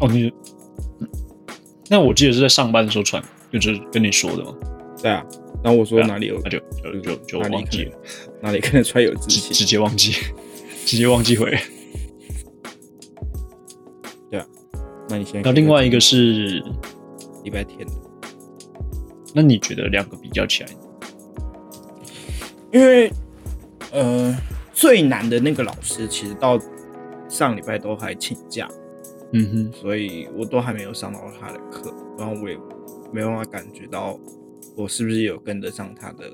[0.06, 0.32] 哦，你，
[1.88, 3.22] 那我记得是在上班的时候传，
[3.52, 4.54] 就是跟你说的嘛。
[5.02, 5.24] 对啊，
[5.62, 7.98] 然后我说哪里有那就就就就忘记了，
[8.42, 9.64] 哪里看得出来有自信直？
[9.64, 10.12] 接忘记，
[10.84, 11.56] 直接忘记回。
[14.30, 14.46] 对啊
[15.08, 16.62] 那你现在那另外一个是，
[17.44, 17.92] 礼拜天的，
[19.34, 20.70] 那你觉得两个比较起来，
[22.76, 23.10] 因为
[23.90, 24.36] 呃
[24.74, 26.60] 最难的那个老师其实到
[27.26, 28.68] 上礼拜都还请假，
[29.32, 32.58] 嗯哼，所以我都还没有上到他的课，然后我也
[33.10, 34.18] 没办法感觉到
[34.76, 36.30] 我是不是有跟得上他的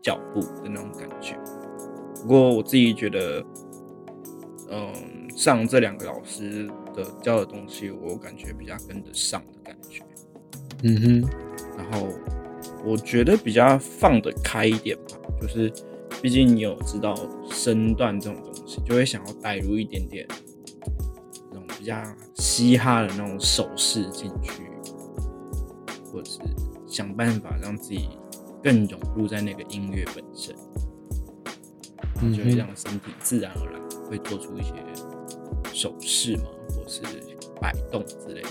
[0.00, 1.36] 脚步的那种感觉。
[2.22, 3.44] 不过我自己觉得，
[4.70, 4.90] 嗯，
[5.36, 10.02] 上这两个老师的教的东西，我感觉比较跟得上的感觉。
[10.84, 11.28] 嗯哼，
[11.76, 12.08] 然后
[12.82, 15.72] 我觉得比较放得开一点吧，就是
[16.22, 17.14] 毕竟你有知道
[17.50, 20.26] 身段这种东西，就会想要带入一点点
[21.50, 22.02] 那种比较
[22.36, 24.62] 嘻哈的那种手势进去，
[26.12, 26.38] 或者是
[26.86, 28.08] 想办法让自己
[28.62, 30.54] 更融入在那个音乐本身，
[32.22, 34.72] 嗯就会哼，让身体自然而然会做出一些
[35.72, 37.02] 手势嘛，或是
[37.60, 38.48] 摆动之类的。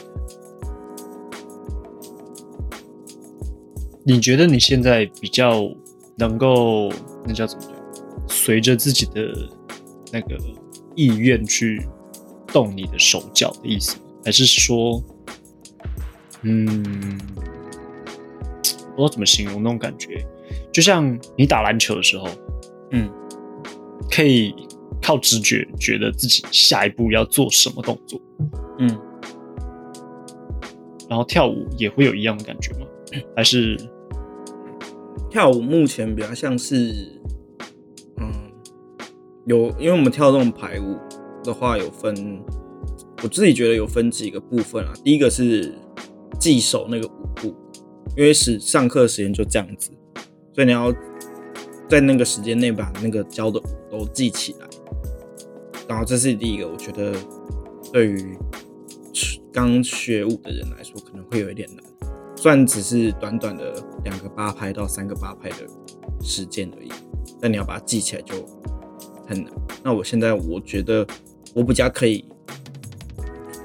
[4.04, 5.68] 你觉得你现在比较
[6.18, 6.92] 能够
[7.26, 7.76] 那叫怎么讲？
[8.28, 9.34] 随着自己的
[10.12, 10.38] 那个
[10.96, 11.86] 意愿去
[12.48, 13.98] 动你的手脚的意思？
[14.24, 15.04] 还是说，
[16.42, 17.18] 嗯，
[18.56, 20.26] 不知道怎么形容那种感觉？
[20.72, 22.28] 就像你打篮球的时候，
[22.92, 23.10] 嗯，
[24.10, 24.54] 可以
[25.02, 28.20] 靠直觉觉得自己下一步要做什么动作，
[28.80, 28.88] 嗯，
[31.08, 32.88] 然后跳舞也会有一样的感觉吗？
[33.36, 33.78] 还是
[35.36, 37.20] 跳舞目前比较像是，
[38.22, 38.32] 嗯，
[39.46, 40.98] 有，因为我们跳这种排舞
[41.44, 42.42] 的话，有分，
[43.22, 44.94] 我自己觉得有分几个部分啊。
[45.04, 45.74] 第一个是
[46.40, 47.54] 记手那个舞步，
[48.16, 49.92] 因为是上课时间就这样子，
[50.54, 50.90] 所以你要
[51.90, 54.68] 在那个时间内把那个教的都记起来。
[55.86, 57.14] 然后这是第一个，我觉得
[57.92, 58.38] 对于
[59.52, 61.85] 刚学舞的人来说，可能会有一点难。
[62.46, 65.66] 算只是短短的两个八拍到三个八拍的
[66.22, 66.92] 时间而已，
[67.42, 68.36] 但你要把它记起来就
[69.28, 69.52] 很难。
[69.84, 71.04] 那我现在我觉得
[71.56, 72.24] 我比较可以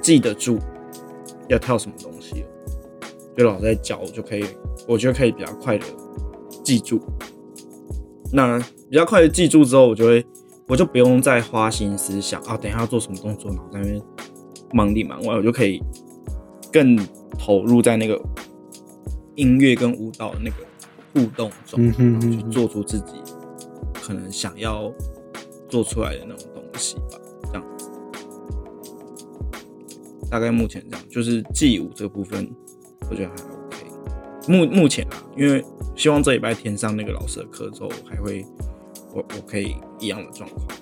[0.00, 0.58] 记得住
[1.50, 2.46] 要跳什么东西了，
[3.36, 4.42] 就老在教，我就可以，
[4.88, 5.84] 我觉得可以比较快的
[6.64, 6.98] 记住。
[8.32, 10.24] 那比较快的记住之后，我就会，
[10.66, 14.02] 我就不用再花心思想啊，等一下要做什么动作，然后在那边
[14.72, 15.82] 忙里忙外，我就可以
[16.72, 16.96] 更
[17.38, 18.18] 投入在那个
[19.40, 20.56] 音乐跟舞蹈的那个
[21.14, 23.14] 互动中，嗯哼然后去做出自己
[23.94, 24.92] 可能想要
[25.68, 27.90] 做出来的那种东西吧，这样子。
[30.30, 32.48] 大概目前这样，就是记舞这个部分，
[33.08, 33.86] 我觉得还 OK。
[34.46, 35.64] 目目前啊，因为
[35.96, 38.44] 希望这礼拜填上那个老师的课之后，我还会
[39.14, 40.74] 我我可以一样的状况，了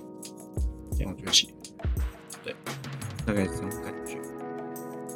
[2.45, 2.55] 对？
[3.25, 4.19] 大概是这种感觉。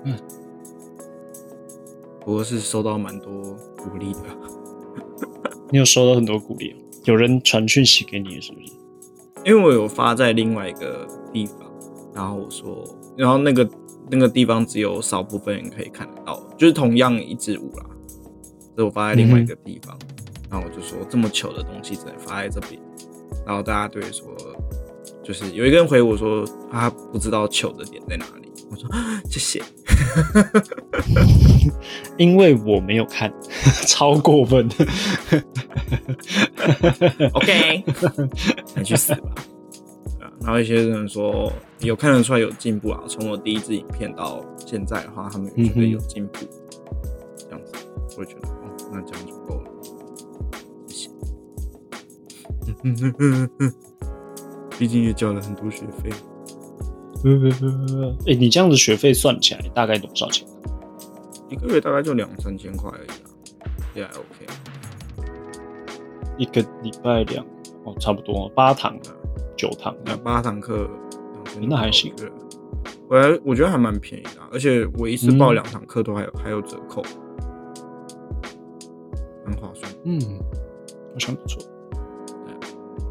[0.05, 0.17] 嗯，
[2.25, 4.21] 不过是收到蛮多鼓励的。
[5.71, 6.77] 你有收到很多鼓励啊？
[7.05, 8.73] 有人传讯息给你是不是？
[9.45, 11.59] 因为我有发在另外一个地方，
[12.15, 12.85] 然后我说，
[13.17, 13.69] 然后那个
[14.09, 17.87] 那个地方只有少部分人可以看得到，就是同样一支舞啦，
[18.77, 19.99] 所以我发在另外一个地方，
[20.49, 22.81] 然后我就说这么糗的东西只能发在这边，
[23.45, 24.29] 然后大家对说，
[25.25, 28.89] 就是有一个人回我说他不知道糗的点在哪里，我说
[29.29, 29.63] 谢谢，
[32.19, 33.33] 因为我没有看，
[33.87, 34.69] 超过分。
[37.35, 37.85] OK，
[38.77, 39.31] 你去死吧。
[39.37, 39.45] 啊
[40.45, 46.39] 然后一些人说有看得出来有进步啊，从我第一支影片到现在的话，他们有觉得有进步，
[47.39, 47.73] 这样子，
[48.19, 48.53] 我就觉得哦，
[48.93, 49.71] 那这样就够了，
[50.89, 51.11] 谢谢。
[54.77, 56.11] 毕竟也交了很多学费，
[58.27, 60.47] 哎、你这样子学费算起来大概多少钱？
[61.49, 64.27] 一个月大概就两三千块而已啊，也还 OK。
[66.39, 67.45] 一个礼拜两
[67.85, 69.15] 哦，差不多八堂啊、
[69.57, 69.95] 九堂。
[70.07, 70.89] 啊八堂课，
[71.61, 72.27] 那还行多
[73.09, 77.03] 我还我觉得还蛮便宜的啊、而且我一次报嗯两堂课都还有、还有折扣，
[79.45, 79.93] 蛮划算。
[80.05, 80.19] 嗯，
[81.13, 81.63] 好像不错。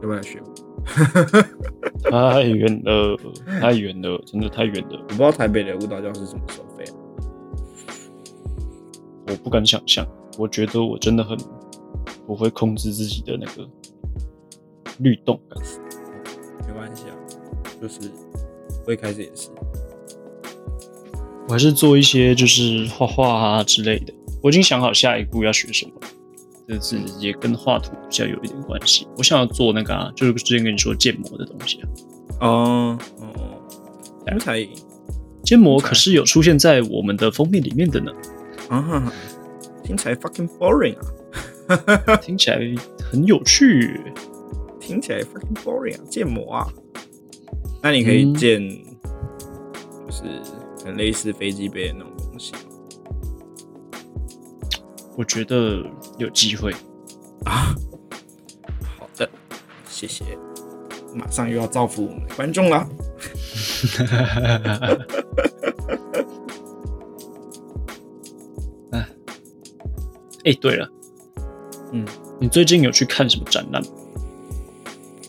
[0.02, 0.71] 要不要来学舞？
[2.10, 3.17] 太远了，
[3.60, 6.94] 太远了，真的太远了，我不知道台北的舞蹈教室怎么收费啊？
[9.28, 10.06] 我不敢想象。
[10.38, 11.38] 我觉得我真的很
[12.26, 13.70] 不会控制自己的那个
[15.00, 15.62] 律动感。
[16.65, 17.15] 没关系啊，
[17.82, 18.00] 就是
[18.88, 19.50] 我一开始也是，
[21.48, 24.13] 我还是做一些就是画画啊之类的。
[24.41, 25.91] 我已经想好下一步要学什么，
[26.72, 29.06] 这是也跟画图比较有一点关系。
[29.18, 31.90] 我想要做那个啊，就是之前跟你说建模的东西啊。
[32.40, 33.28] 哦哦，
[34.26, 34.66] 天才
[35.44, 38.12] 建模可是有出现在我们的封面里面的呢。
[38.70, 39.14] 啊哈哈，
[39.84, 40.96] 听起来 fucking boring
[41.68, 42.58] 啊，听起来
[43.12, 44.00] 很有趣。
[44.80, 46.68] 听起来 fucking boring 啊，建模啊。
[47.84, 48.62] 那你可以建，
[50.06, 50.24] 就是
[50.86, 52.54] 很类似飞机杯的那种东西？
[55.18, 55.84] 我觉得
[56.17, 56.71] 有机会。
[57.45, 57.74] 啊，
[58.97, 59.30] 好的，
[59.88, 60.24] 谢谢。
[61.13, 62.88] 马上又要造福我们的观众了。
[68.91, 69.08] 哎，
[70.45, 70.89] 哎，对了，
[71.91, 72.06] 嗯，
[72.39, 73.89] 你最近有去看什么展览吗？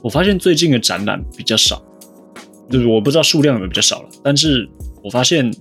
[0.02, 1.82] 我发现最近的展览比较少，
[2.70, 4.68] 就是我不知道数量有没有比较少了，但是
[5.02, 5.52] 我发现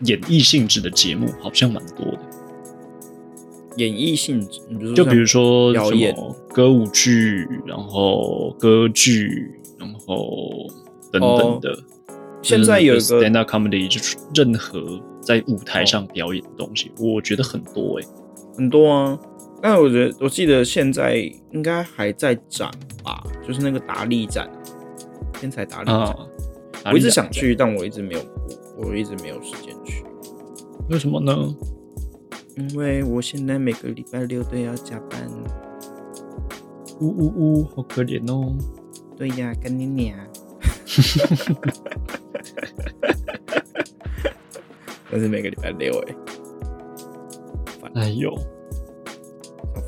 [0.00, 2.20] 演艺性质的节目好像蛮多的。
[3.76, 4.60] 演绎性质，
[4.94, 6.14] 就比如说表演。
[6.52, 10.50] 歌舞剧，然后歌剧，然后
[11.12, 11.70] 等等的。
[11.70, 11.84] 哦
[12.42, 18.06] 现在有一个 stand up comedy，就是任何在舞台上表演的东西，我觉得很多哎、
[18.56, 19.18] 很多啊，
[19.60, 21.16] 但我觉得我记得现在
[21.52, 22.70] 应该还在展
[23.04, 24.50] 吧，就是那个达利展，
[25.38, 26.16] 天才达利展，啊，
[26.86, 28.20] 我一直想去，但我一直没有，
[28.78, 30.02] 我我一直没有时间去，
[30.88, 31.54] 为什么呢？
[32.68, 35.28] 因为我现在每个礼拜六都要加班。
[37.00, 38.54] 呜呜呜，好可怜哦。
[39.16, 40.14] 对呀，跟你俩。
[45.10, 46.14] 但是每个礼拜六哎、
[47.94, 48.42] 哎呦，好
[49.74, 49.82] 烦。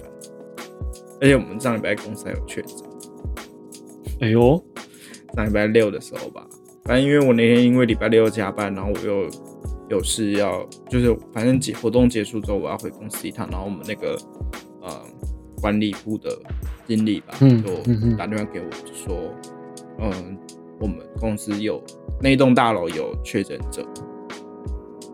[1.20, 2.76] 而且我们上礼拜公司还有确诊，
[4.20, 4.64] 哎呦，
[5.34, 6.46] 上礼拜六的时候吧，
[6.84, 9.30] 反正因为我那天因为礼拜六加班，然后我又
[9.92, 14.18] 有事要，就是反正结活动结束之后我要回公司一趟，然后我们那个
[14.80, 15.00] 呃
[15.60, 16.36] 管理部的
[16.88, 19.34] 经理吧，嗯就打电话给我说，
[20.00, 20.38] 嗯，
[20.80, 21.82] 我们公司有
[22.22, 23.86] 那一栋大楼有确诊者，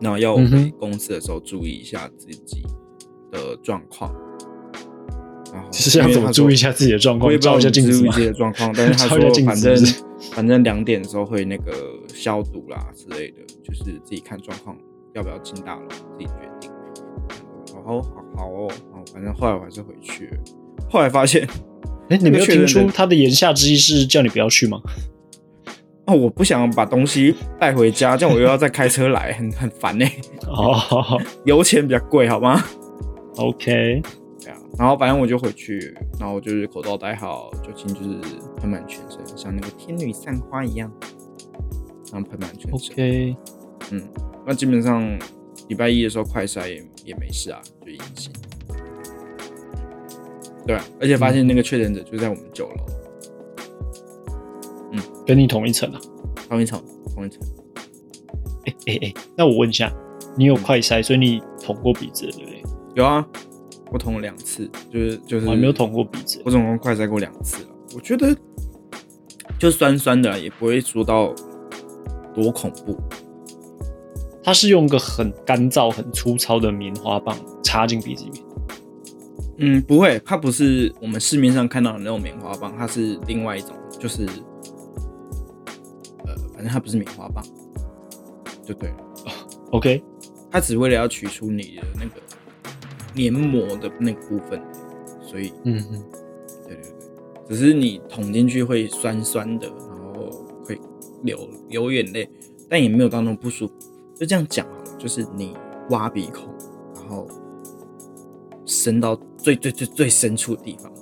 [0.00, 2.62] 然后要我回嗯哼公司的时候注意一下自己
[3.32, 4.14] 的状况。
[5.52, 7.38] 然后是要怎么注意一下自己的状况我也？
[7.38, 8.20] 不知道照一下镜子吗注意自？
[8.20, 9.76] 己的状况， 但是他说反正
[10.32, 11.72] 反正两点的时候会那个
[12.18, 14.76] 消毒啦之类的，就是自己看状况
[15.14, 16.70] 要不要进大楼，自己决定。
[17.72, 20.37] 好好好好哦，好，反正后来我还是回去了。
[20.90, 21.46] 后来发现，
[22.09, 24.81] 哎、你没有听出他的言下之意是叫你不要去吗？
[26.07, 30.04] 哦，我不想把东西带回家，这样我又要再开车来，很很烦呢、
[30.46, 32.61] 哦油钱比较贵，好吗
[33.37, 34.02] ？，OK，
[34.40, 38.18] 对啊，然后反正我就回去，然后就是口罩戴好，酒精就是
[38.57, 40.90] 喷满全身，像那个天女散花一样，
[42.12, 42.92] 然后喷满全身。
[42.94, 43.37] OK，
[43.90, 44.03] 嗯，
[44.47, 45.18] 那基本上
[45.68, 48.33] 礼拜一的时候快筛也也没事啊，就阴性。
[50.66, 52.75] 对啊，而且发现那个确诊者就在我们九楼
[54.92, 56.01] 嗯跟你同一层啊。
[56.49, 56.83] 同一层，
[57.14, 57.40] 同一层。
[58.64, 59.92] 哎哎哎，那我问一下，
[60.35, 62.62] 你有快筛，所以你捅过鼻子对不对？
[62.94, 63.27] 有啊，
[63.92, 66.51] 我捅了两次，就是就是我还没有捅过鼻子我。
[66.51, 67.71] 总共快筛过两次了。
[67.94, 68.35] 我觉得
[69.59, 71.35] 就酸酸的啊，也不会说到
[72.42, 72.96] 多恐怖。
[74.42, 78.44] 它是用个很干燥、很粗糙的棉花棒插进鼻子里面。
[79.58, 84.24] 嗯，不会，它不是我们市面上看到的那种棉花棒，它是另外一种，就是
[86.24, 87.44] 呃，反正它不是棉花棒，
[88.64, 88.96] 就对了。
[89.72, 90.02] OK，
[90.50, 92.22] 它只为了要取出你的那个
[93.14, 94.62] 黏膜的那个部分，
[95.20, 96.04] 所以嗯嗯，
[96.66, 99.68] 对对对，只是你捅进去会酸酸的，
[101.23, 102.29] 流流眼泪，
[102.69, 103.75] 但也没有到那种不舒服。
[104.16, 105.56] 就这样讲好了，就是你
[105.90, 106.52] 挖鼻孔，
[106.94, 107.29] 然后
[108.66, 110.92] 伸到最最最最深处的地方，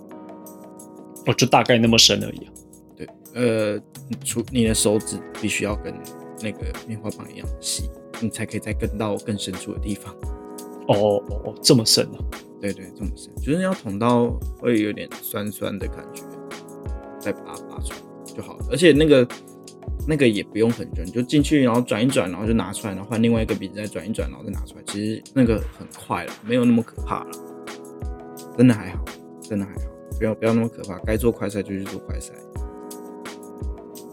[1.27, 2.53] 哦，就大概那么深而已啊。
[2.97, 3.81] 对，呃，
[4.25, 5.95] 除你的手指必须要跟
[6.43, 7.91] 那个棉花棒一样细，
[8.21, 10.14] 你才可以再跟到更深处的地方。
[10.89, 12.19] 哦哦哦，这么深啊！
[12.61, 16.23] 对对，这么深，就是要捅到会有点酸酸的感觉，
[17.19, 18.67] 再把它拔出来就好了。
[18.71, 19.27] 而且那个
[20.07, 24.83] 那个也不用很久，你就进去，然后转一转，然后就拿出来，然后换另外一个鼻子再转一转，然后再拿出来。
[24.87, 27.31] 其实那个很快了，没有那么可怕了，
[28.57, 29.05] 真的还好，
[29.43, 29.81] 真的还好，
[30.19, 30.99] 不要不要那么可怕。
[31.01, 32.31] 该做快筛就去做快筛。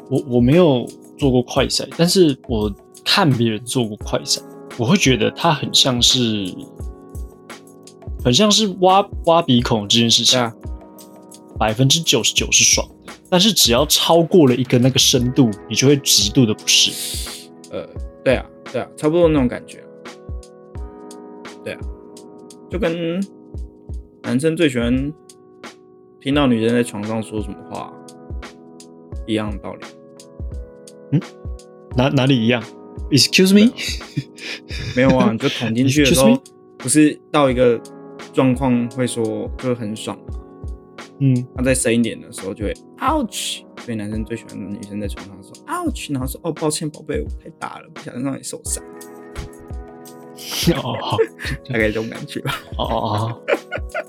[0.09, 0.85] 我我没有
[1.17, 2.73] 做过快筛，但是我
[3.05, 4.41] 看别人做过快筛，
[4.77, 6.53] 我会觉得它很像是，
[8.23, 10.53] 很像是挖挖鼻孔这件事情，啊，
[11.57, 12.92] 百分之九十九是爽的，
[13.33, 17.49] 但是只要超过了一个那个深度，你就会极度的不适。
[17.71, 17.83] 呃，
[18.23, 19.83] 对啊，对啊，差不多那种感觉。
[21.63, 21.79] 对啊，
[22.69, 23.19] 就跟
[24.21, 25.11] 男生最喜欢
[26.21, 27.91] 听到女生在床上说什么话
[29.25, 29.85] 一样的道理。
[31.13, 31.21] 嗯
[31.97, 32.63] 哪哪里一样
[33.09, 33.73] ？Excuse me？
[34.95, 36.39] 没有啊，你就捅进去的时候
[36.77, 37.81] 不是到一个
[38.31, 40.39] 状况会说就很爽嘛？
[41.25, 48.83] 嗯，那再深一点的时候就会 ouch，所以男生最喜欢女生在床上说 ouch，然后说哦抱歉宝贝，我太大了，不想让你受伤，
[50.83, 51.17] 哦
[51.69, 52.59] 大概这种感觉吧。
[52.77, 53.41] 哦哦哦，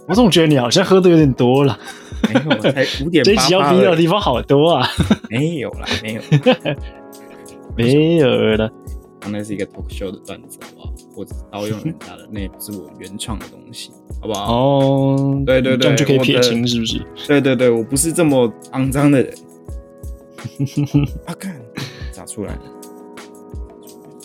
[0.09, 1.79] 我总觉得你好像喝的有点多了，
[2.29, 4.89] 没有，我才五点八集要逼的地方好多啊，
[5.31, 6.23] 没有啦，没有。
[7.77, 8.71] 没有了。
[9.31, 10.94] 那是一个 talk show 的段子，好不好？
[11.17, 13.91] 我只是盗用人家的， 那也不是我原创的东西，
[14.21, 14.53] 好不好？
[14.53, 17.03] 哦，对对对这样就可以撇清是不是？
[17.27, 19.35] 对对对，我不是这么肮脏的人。
[21.27, 21.57] 啊，看
[22.13, 22.61] 咋出来的？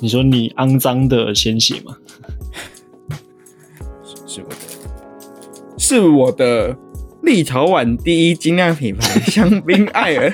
[0.01, 1.95] 你说你肮脏的鲜血吗？
[4.25, 4.55] 是我的，
[5.77, 6.75] 是我的
[7.23, 10.31] 立陶宛第一精酿品牌香槟艾尔，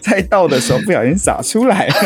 [0.00, 1.96] 在倒的时候不小心洒出来了，一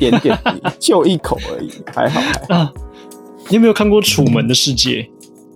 [0.00, 0.36] 点点
[0.80, 2.54] 就一口而已，还好还好。
[2.54, 2.72] 啊，
[3.48, 5.06] 你有没有看过《楚门的世界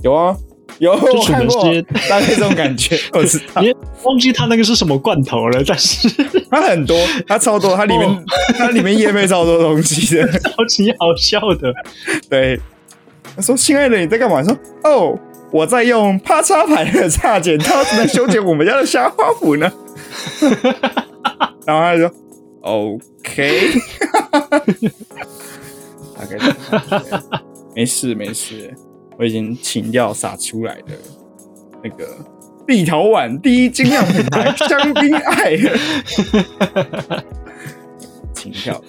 [0.02, 0.36] 有啊，
[0.78, 3.62] 有楚门世界，大概这种感觉，我知道》？。
[3.64, 3.74] 你
[4.04, 6.08] 忘记他那个是什么罐头了，但是
[6.50, 8.22] 它很多，它超多，它里面、哦
[8.58, 10.28] 它里面页面超多东西的。
[10.40, 11.72] 超级好笑的。
[12.28, 12.60] 对，
[13.34, 15.18] 他说：“亲爱的，你在干嘛？”说：“哦，
[15.50, 19.72] 我在用啪嚓牌的叉剪刀子来修剪我们家的虾花圃呢。”
[21.66, 22.12] 然后他就说
[22.64, 23.72] ：“OK。
[26.16, 27.22] ”大概这种感觉
[27.74, 28.72] 没事没事，
[29.18, 30.92] 我已经情调撒出来的
[31.82, 32.16] 那个
[32.66, 35.56] 立陶宛第一精酿品牌香槟爱，
[38.32, 38.80] 情调。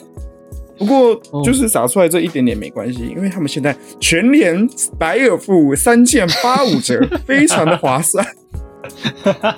[0.78, 4.68] 不过就是撒出来这一点点没关系，因为他们现在全年
[5.00, 8.26] 百尔富三件八五折，非常的划算。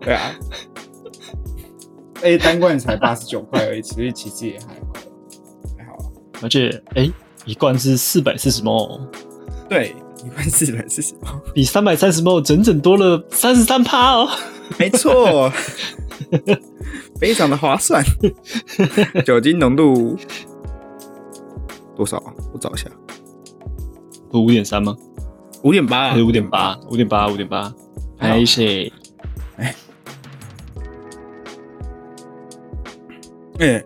[0.00, 0.34] 对啊，
[2.22, 4.92] 哎、单罐才八十九块而已，所以其实也还好，
[5.78, 6.04] 还好啊。
[6.42, 7.10] 而且，哎、
[7.44, 9.00] 一罐是四百四十 ml，
[9.68, 9.94] 对，
[10.24, 14.28] 一罐四百四十包，比三百三十 ml 整整多了三十三趴哦。
[14.78, 15.50] 没错，
[17.18, 18.04] 非常的划算。
[19.24, 20.16] 酒精浓度
[21.96, 22.32] 多少啊？
[22.52, 22.86] 我找一下，
[24.30, 24.94] 不五点三吗？
[25.62, 26.78] 五点八，还是五点八？
[26.90, 27.72] 五点八，五点八。
[28.18, 28.92] 拍谁？
[29.56, 29.74] 哎、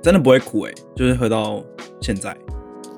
[0.02, 1.64] 真的不会苦哎、就是喝到
[2.00, 2.36] 现在，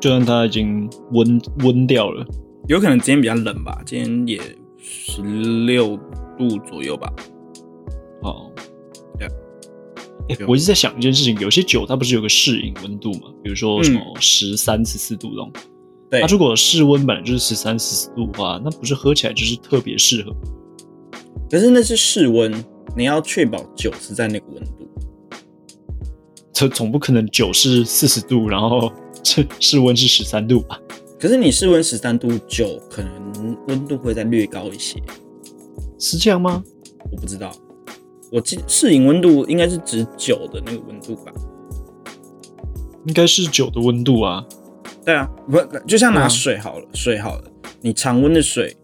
[0.01, 2.27] 就算它已经温温掉了，
[2.68, 4.41] 有可能今天比较冷吧，今天也
[4.79, 5.97] 十六
[6.37, 7.12] 度左右吧。
[8.22, 8.51] 哦。
[10.27, 13.29] 对我一直在想一件事情，有些酒它不是有个适应温度嘛？
[13.43, 15.53] 比如说什么嗯十三、十四度这种。
[16.11, 20.35] 对那、如果室温本来就是十三、十四度的话，那不是喝起来就是特别适合？
[21.51, 22.53] 可是那是室温，
[22.97, 24.84] 你要确保酒是在那个温度。
[26.55, 28.90] 这总不可能酒是四十度，然后
[29.24, 30.80] 这室温是十三度吧？
[31.18, 35.02] 可是你室温十三度，酒可能温度会再略高一些，
[35.98, 36.62] 是这样吗？
[37.11, 37.52] 我不知道。
[38.30, 41.32] 我记适应温度应该是指酒的那个温度吧？
[43.07, 44.44] 应该是酒的温度啊。
[45.05, 47.44] 对啊，不就像拿水好了，水好了，
[47.80, 48.76] 你常温的水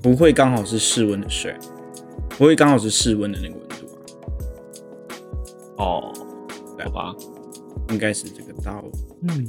[0.00, 1.54] 不会刚好是室温的水，
[2.30, 3.86] 不会刚好是室温的那个温度
[5.76, 6.11] 啊，哦，
[6.82, 7.14] 对好吧，
[7.90, 8.90] 应该是这个道理。
[9.28, 9.46] 嗯，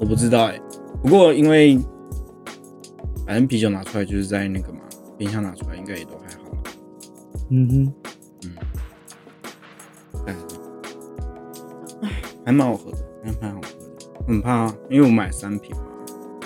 [0.00, 0.60] 我不知道哎、
[1.02, 1.78] 不过因为
[3.24, 4.80] 反正啤酒拿出来就是在那个嘛，
[5.16, 6.62] 冰箱拿出来应该也都还好啦。
[7.50, 7.92] 嗯哼，
[10.26, 10.40] 但是
[12.02, 12.10] 唉
[12.44, 14.26] 还蛮好喝的，还蛮好喝的。
[14.26, 15.82] 很怕，因为我买三瓶嘛，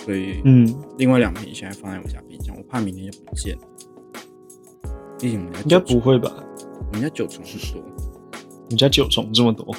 [0.05, 0.67] 所以嗯，
[0.99, 3.63] 另外两瓶现在放在我家冰箱，我怕明天就不见了。
[5.19, 6.31] 毕竟我们应该不会吧？
[6.89, 7.83] 我们家九重是多，
[8.69, 9.75] 你家九重这么多，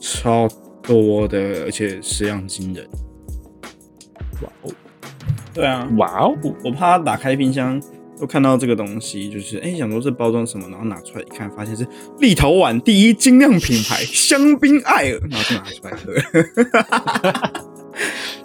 [0.00, 0.48] 超
[0.82, 2.86] 多的，而且食量惊人。
[4.42, 4.70] 哇哦，
[5.54, 6.34] 对啊，哇哦，
[6.64, 7.80] 我怕他打开冰箱
[8.20, 11.86] 都看到这个东西，就是哎、想说这包装什么，然后拿出来一看，发现是
[12.18, 16.12] 立陶宛第一精酿品牌香槟艾尔，然后就拿出来喝。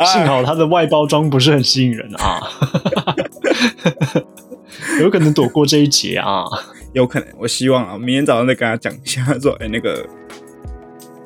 [0.06, 2.42] 幸好它的外包装不是很吸引人啊，
[5.02, 6.44] 有可能躲过这一劫啊。
[6.94, 10.08] 有可能，我希望啊，明天早上再跟他讲一下，说，哎、那个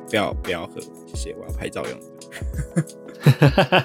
[0.08, 2.06] 不要不要喝，谢谢，我要拍照用的。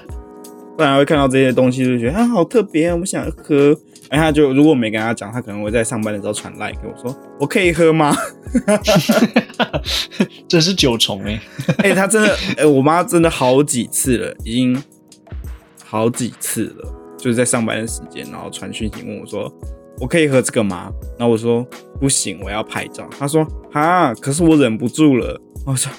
[0.76, 3.76] 不然会看到这些东西就觉得啊好特别，我想喝。
[4.10, 8.16] 然后他就如果没跟他讲，他可能会在上班的时候传来给我说，我可以喝吗？
[10.48, 11.40] 这是九重哎、
[11.78, 14.80] 哎、他真的，哎、我妈真的好几次了，已经
[15.84, 16.93] 好几次了，
[17.24, 19.50] 就是在上班的时间，然后传讯息问我说
[19.98, 21.66] ：“我可以喝这个吗？”然后我说
[21.98, 25.90] ：“不行，我要拍照。”他说：“哈，可是我忍不住了。”我说：“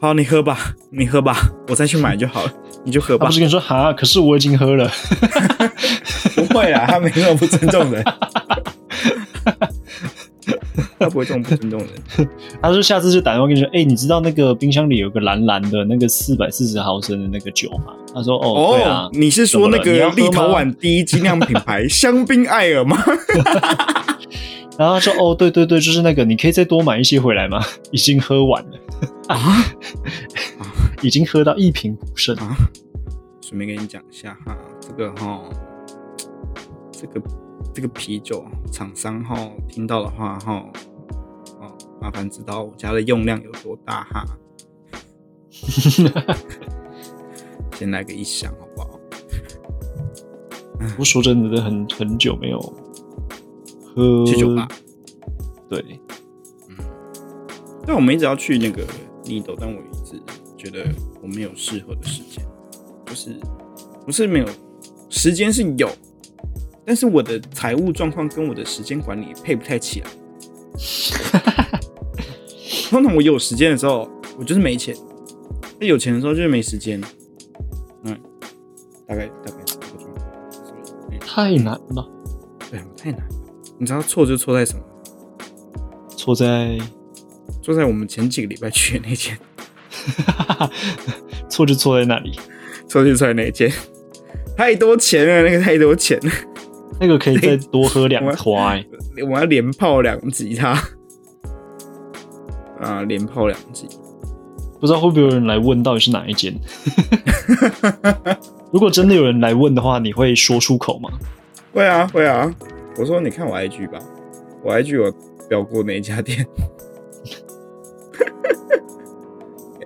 [0.00, 2.52] 好，你喝吧，你喝吧，我再去买就好了，
[2.84, 3.32] 你就喝吧他不。
[3.32, 4.88] 是跟你说哈，可是我已经喝了。
[6.36, 8.04] ”不会啊，他没那么不尊重人，
[11.02, 12.28] 他不会这种不尊重人。
[12.62, 17.92] 他说下次就打电话跟你说，哎、你知道那个冰箱里有个蓝蓝的那个四百四十毫升的那个酒吗？
[18.14, 22.96] 他说哦，对啊，你是说那个立陶宛第一精酿品牌香槟艾尔吗？
[24.78, 27.62] 然后他说哦，对对对，就是那个，你可以再多买一些回来吗？
[27.92, 28.78] 已经喝完了，
[29.28, 29.64] 啊
[31.02, 32.34] 已经喝到一瓶不剩。
[32.36, 32.56] 啊！
[33.42, 35.40] 顺便跟你讲一下哈，这个哈，
[36.90, 37.20] 这个
[37.74, 39.36] 这个啤酒厂商哈，
[39.68, 40.62] 听到的话哈，哦，
[42.02, 44.26] 麻烦知道我家的用量有多大哈。
[47.78, 48.98] 先来个一箱好不好？
[50.98, 52.58] 我说真的，很很久没有
[53.94, 54.66] 喝去酒吧。
[55.68, 56.00] 对，
[57.86, 58.84] 但我们一直要去那个
[59.22, 60.20] 尼斗，但我一直
[60.58, 60.84] 觉得
[61.22, 62.44] 我没有适合的时间，
[63.06, 63.38] 就是
[64.04, 64.48] 不是没有
[65.08, 65.88] 时间是有，
[66.84, 70.10] 但是我的财务状况跟我的时间管理配不太起来。
[72.92, 74.06] 通常我有时间的时候，
[74.38, 74.94] 我就是没钱；
[75.80, 77.00] 那有钱的时候就是没时间。
[78.04, 78.14] 嗯，
[79.08, 80.52] 大概大概这个状况。
[80.52, 80.74] 所
[81.10, 82.06] 以嗯太难了，
[82.70, 83.34] 对啊，太难了。
[83.78, 84.82] 你知道错就错在什么？
[86.18, 86.78] 错在
[87.62, 89.38] 错在我们前几个礼拜去的那间。
[91.48, 92.38] 错就错在那里，
[92.86, 93.72] 错就错在那间，
[94.54, 96.30] 太多钱了，那个太多钱了，
[97.00, 98.86] 那个可以再多喝两花、欸。
[99.26, 100.78] 我要连泡两集它。
[102.82, 103.88] 啊，连泡两集，
[104.80, 106.52] 不知道会不会有人来问到底是哪一间？
[108.72, 111.10] 如果真的有人来问的话，你会说出口吗？
[111.72, 112.52] 会啊会啊。
[112.98, 113.98] 我说你看我 IG 吧，
[114.62, 115.10] 我 IG 有
[115.48, 116.46] 标过哪一家店？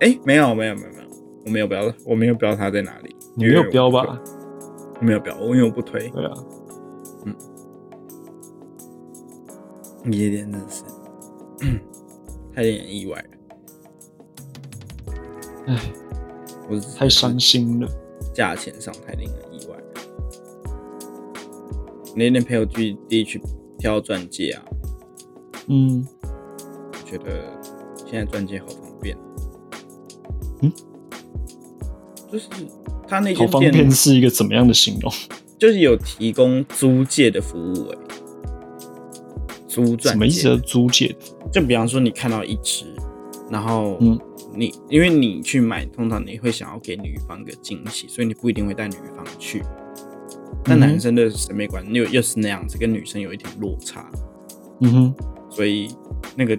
[0.00, 1.08] 哎、没有没有没有没有，
[1.46, 3.14] 我没有标，我没有标它在哪里。
[3.34, 4.18] 你没有标吧？
[5.00, 6.08] 我没有标，我因为我不推。
[6.08, 6.32] 对啊，
[7.24, 7.34] 嗯
[10.12, 10.82] 夜店真的是
[12.56, 13.28] 太令人意外了。
[15.66, 15.78] 唉，
[16.70, 17.88] 我太伤心了。
[18.32, 19.84] 价钱上太令人意外了。
[22.14, 23.40] 那天陪我去弟去
[23.78, 24.62] 挑钻戒啊，
[25.68, 27.44] 嗯，我觉得
[28.06, 29.14] 现在钻戒好方便。
[30.62, 30.72] 嗯，
[32.32, 32.48] 就是
[33.06, 35.12] 他那好方间店便是一个怎么样的形容？
[35.58, 37.98] 就是有提供租借的服务、欸，
[39.68, 40.58] 租钻戒什么意思？
[40.60, 41.14] 租借？
[41.52, 42.84] 就比方说你看到一只，
[43.50, 44.18] 然后嗯。
[44.58, 49.62] 你因为你去买，通常你会想要给女方一个惊喜，所以你不一定会带女方去。
[50.64, 50.80] 但嗯哼。
[50.80, 54.10] 男生的审美观又又是那样子，跟女生有一点落差，
[54.80, 55.14] 嗯哼，
[55.50, 55.94] 所以
[56.34, 56.58] 那个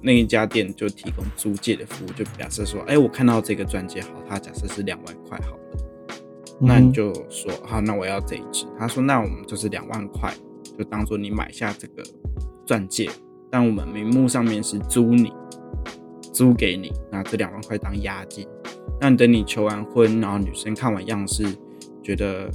[0.00, 5.60] 那一家店就提供租借的服务，就假设说，哎、我看到这个钻戒好，它假设是两万块好了，
[6.60, 8.64] 那你就说好，那我要这一只。
[8.78, 10.32] 他说那我们就是两万块，
[10.78, 12.02] 就当做你买下这个
[12.64, 13.10] 钻戒，
[13.54, 15.32] 但我们名目上面是租你，
[16.32, 18.44] 租给你，那这两万块当押金。
[19.00, 21.46] 那等你求完婚，然后女生看完样式，
[22.02, 22.50] 觉得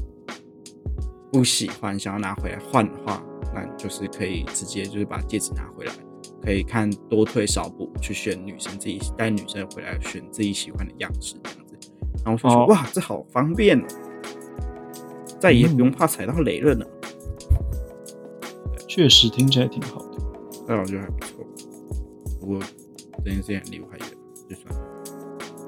[1.32, 3.24] 不喜欢，想要拿回来换的话，
[3.56, 5.93] 那就是可以直接就是把戒指拿回来，
[6.43, 11.80] 可以看多退少补去选女生自己带女生回来选自己喜欢的样式这样子。
[12.26, 13.86] 然后我就说、哦哇，这好方便哦，
[15.39, 16.86] 再也不用怕踩到雷了呢。
[18.86, 20.04] 确实听起来挺好
[20.70, 20.76] 的。
[20.76, 21.43] 那我觉得还不错，
[22.39, 22.59] 不过
[23.26, 24.07] 这件事情很离我还远，
[24.47, 24.80] 就算了。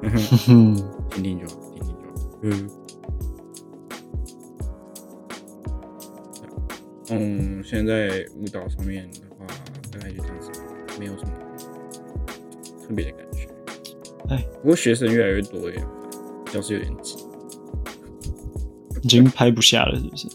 [0.46, 0.76] 哼，
[1.10, 2.16] 听听就好，听听就好。
[2.44, 2.70] 嗯。
[7.10, 9.46] 嗯，现在舞蹈上面的话，
[9.92, 10.52] 大概就这样子，
[11.00, 11.32] 没有什么
[12.88, 13.50] 特别的感觉。
[14.30, 15.84] 哎，不过学生越来越多耶，
[16.54, 17.18] 教室有点挤，
[19.02, 20.28] 已经拍不下了，是不是？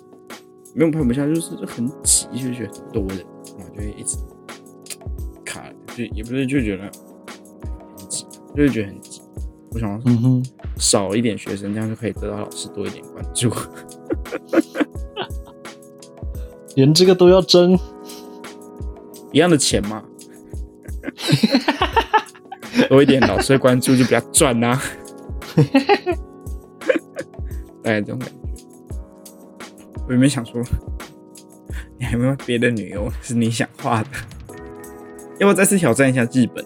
[0.75, 3.25] 没有拍不下，就是很挤，就觉得很多人，
[3.59, 4.19] 然后就会一直
[5.97, 6.93] 卡，就也不是就觉得很
[8.09, 9.23] 挤，就是觉得很急。
[9.73, 10.45] 我想说，嗯哼，
[10.77, 13.51] 少一点学生，这样就可以得到老师多一点关注。
[16.77, 17.79] 连这个都要争，
[19.33, 20.05] 一样的钱嘛，
[22.89, 24.79] 多一点老师的关注就比较赚呐、
[27.83, 28.35] 大概这种感觉。
[30.07, 30.63] 我原本想说，
[31.99, 34.09] 你还有没有别的女优是你想画的？
[35.39, 36.65] 要不要再次挑战一下日本？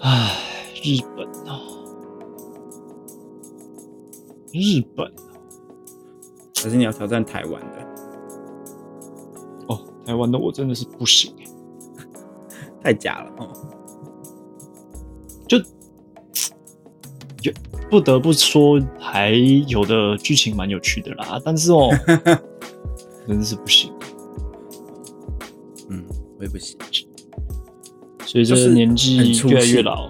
[0.00, 0.36] 唉，
[0.82, 1.60] 日本哦，
[4.52, 5.12] 日本
[6.62, 7.78] 还是你要挑战台湾的？
[9.68, 11.44] 哦，台湾的我真的是不行欸
[12.82, 13.48] 太假了哦！
[15.48, 15.58] 就
[17.40, 17.52] 就
[17.90, 19.30] 不得不说，还
[19.66, 21.90] 有的剧情蛮有趣的啦，但是哦，
[23.26, 23.92] 真的是不行。
[26.38, 26.78] 嗯，我也不行。
[28.24, 30.08] 随着就是年纪越来越老，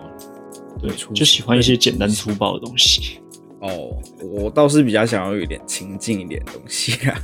[0.81, 3.21] 对，就喜欢一些简单粗暴的东西。
[3.61, 7.19] 哦，我倒是比较想要有一点情境一点的东西啊。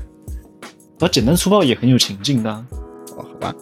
[1.00, 2.66] 而简单粗暴也很有情境的、啊。
[3.16, 3.54] 哦，好吧。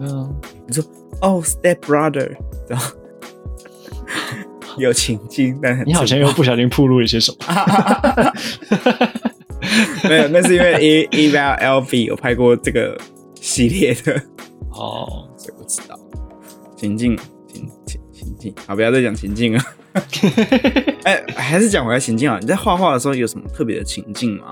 [0.00, 0.34] 嗯，
[0.66, 0.84] 你说
[1.20, 2.36] 哦，Step Brother，
[2.68, 2.92] 然后
[4.78, 7.38] 有情境，但很你好像又不小心暴露了一些什么。
[10.08, 12.98] 没有，那是因为 E E V L V 有拍过这个
[13.40, 14.22] 系列的，
[14.76, 15.98] 哦，所以我知道
[16.76, 17.16] 情境
[17.48, 18.54] 情情情境。
[18.66, 19.60] 好，不要再讲情境了。
[21.04, 22.38] 哎、还是讲回来情境啊！
[22.40, 24.50] 你在画画的时候有什么特别的情境吗？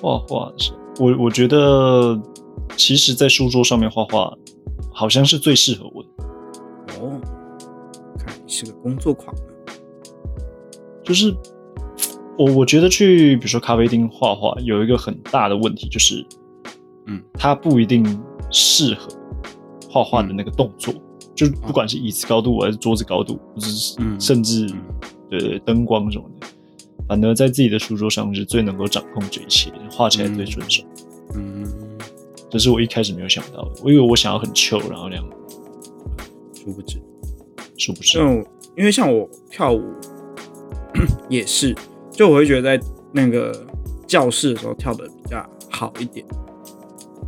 [0.00, 2.18] 画画是，我我觉得，
[2.76, 4.32] 其实，在书桌上面画画，
[4.90, 6.08] 好像是最适合我的。
[7.00, 7.20] 哦，
[8.18, 9.42] 看你是个工作狂啊。
[11.04, 11.34] 就是
[12.38, 16.24] 我我觉得去，比如说咖啡厅画画，有一个很大的问题，就是，
[17.06, 18.02] 嗯，它不一定
[18.52, 19.08] 适合
[19.90, 20.94] 画画的那个动作，
[21.34, 24.82] 就是不管是椅子高度还是桌子高度，或者是嗯甚至嗯。
[25.32, 26.46] 对对灯光什么的，
[27.08, 30.84] 反而在自己的书桌上是最能够掌控这一切，画起来最顺手。
[31.34, 31.66] 嗯，
[32.50, 35.24] 这是我一开始没有想到的，我以为我想要很 chill，然后那样，
[36.54, 37.00] 殊不知。
[37.78, 38.18] 殊不知。
[38.18, 38.24] 就
[38.76, 39.82] 因为像我跳舞
[41.30, 41.74] 也是，
[42.10, 43.66] 就我会觉得在那个
[44.06, 46.26] 教室的时候跳的比较好一点，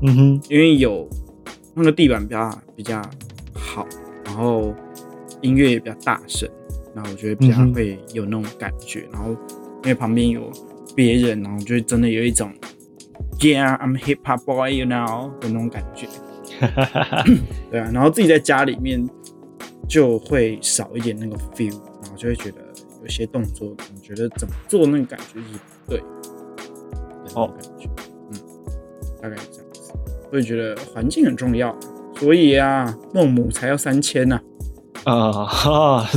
[0.06, 1.08] 嗯哼，因为有
[1.74, 3.00] 那个地板比较比较
[3.54, 3.86] 好，
[4.26, 4.74] 然后
[5.40, 6.46] 音乐也比较大声，
[6.94, 10.52] 然后我觉得比较会有那种感觉，然后因为旁边有
[10.94, 12.52] 别人，然后就真的有一种
[13.40, 16.06] Yeah I'm hip hop boy you know 的那种感觉。
[17.70, 19.08] 对啊，然后自己在家里面
[19.88, 22.58] 就会少一点那个 feel，然后就会觉得
[23.02, 26.04] 有些动作，你觉得怎么做那个感觉是不对的
[27.24, 27.88] 那种感觉，
[28.30, 28.38] 嗯，
[29.20, 29.63] 大概是这样
[30.34, 30.36] 子。
[30.36, 31.72] 我也觉得环境很重要，
[32.18, 34.40] 所以啊，孟母才要三千呐、
[35.04, 36.10] 啊哈，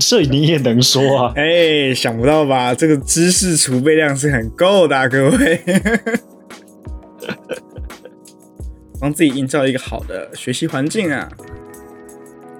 [0.00, 1.32] 这你也能说啊？
[1.36, 2.74] 哎、想不到吧？
[2.74, 5.60] 这个知识储备量是很够的、啊，各位。
[8.98, 11.28] 帮自己营造一个好的学习环境啊，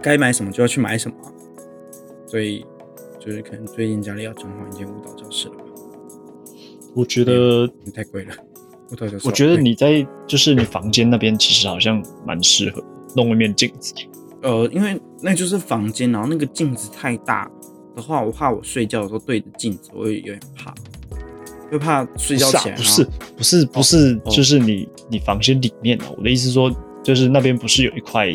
[0.02, 1.32] 该买什么就要去买什么啊。
[2.26, 2.66] 所以，
[3.18, 5.64] 就是可能最近家里要装潢一间舞蹈教室了吧？
[6.94, 8.34] 我觉得，太贵了，
[9.24, 12.82] 我觉得，你在就是你房间那边，其实好像蛮适合
[13.16, 13.94] 弄一面镜子。
[14.42, 17.50] 呃，因为那就是房间，然后那个镜子太大
[17.96, 20.74] 的话，我怕我睡觉的时候对着镜子，我会有点怕，
[21.70, 22.76] 会怕睡觉起来。
[22.76, 26.06] 不是啊不是不是，哦就是你你房间里面啊。
[26.16, 26.70] 我的意思说，
[27.02, 28.26] 就是那边不是有一块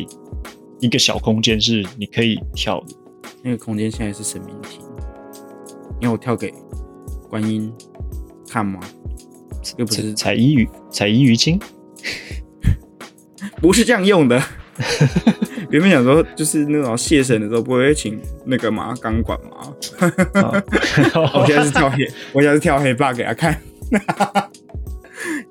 [0.80, 2.96] 一个小空间是你可以跳的。
[3.42, 4.80] 那个空间现在是神明厅，
[6.00, 6.52] 你要我跳给
[7.28, 7.72] 观音
[8.48, 8.80] 看吗？
[9.76, 11.60] 又不是彩衣鱼彩衣鱼精，
[13.60, 14.42] 不是这样用的。
[15.70, 18.94] 原本想说，就是那种谢神的时候，不会请那个嘛？
[19.02, 19.74] 钢管吗？
[20.34, 20.62] 啊
[21.34, 23.60] 我现在是跳黑，我现在是跳黑霸给他看，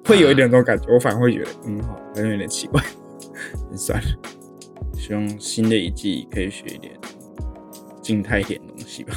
[0.05, 0.86] 会有一点这种感觉。
[0.91, 2.82] 我反而会觉得，嗯，好，好像有点奇怪。
[3.76, 4.07] 算了，
[4.97, 6.93] 希望新的一季可以学一点
[8.01, 9.13] 静态一点的东西吧。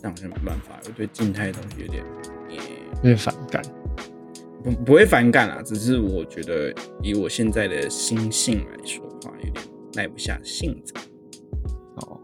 [0.00, 2.04] 但好像没办法，我对静态的东西有点，
[2.50, 2.54] 呃
[2.96, 3.62] 有点反感。
[4.64, 10.94] 不不会反感啦，只是我觉得以我现在的心性来说的话，有点耐不下性子。
[11.96, 12.18] 哦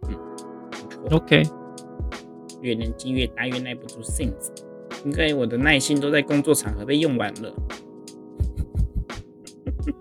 [0.00, 1.42] 不错，OK，
[2.60, 4.52] 越年纪越大，越耐不住性子。
[5.04, 7.54] 应该我的耐心都在工作场合被用完了。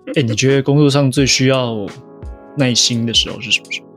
[0.16, 1.86] 哎、你觉得工作上最需要
[2.58, 3.91] 耐心的时候是什么时候？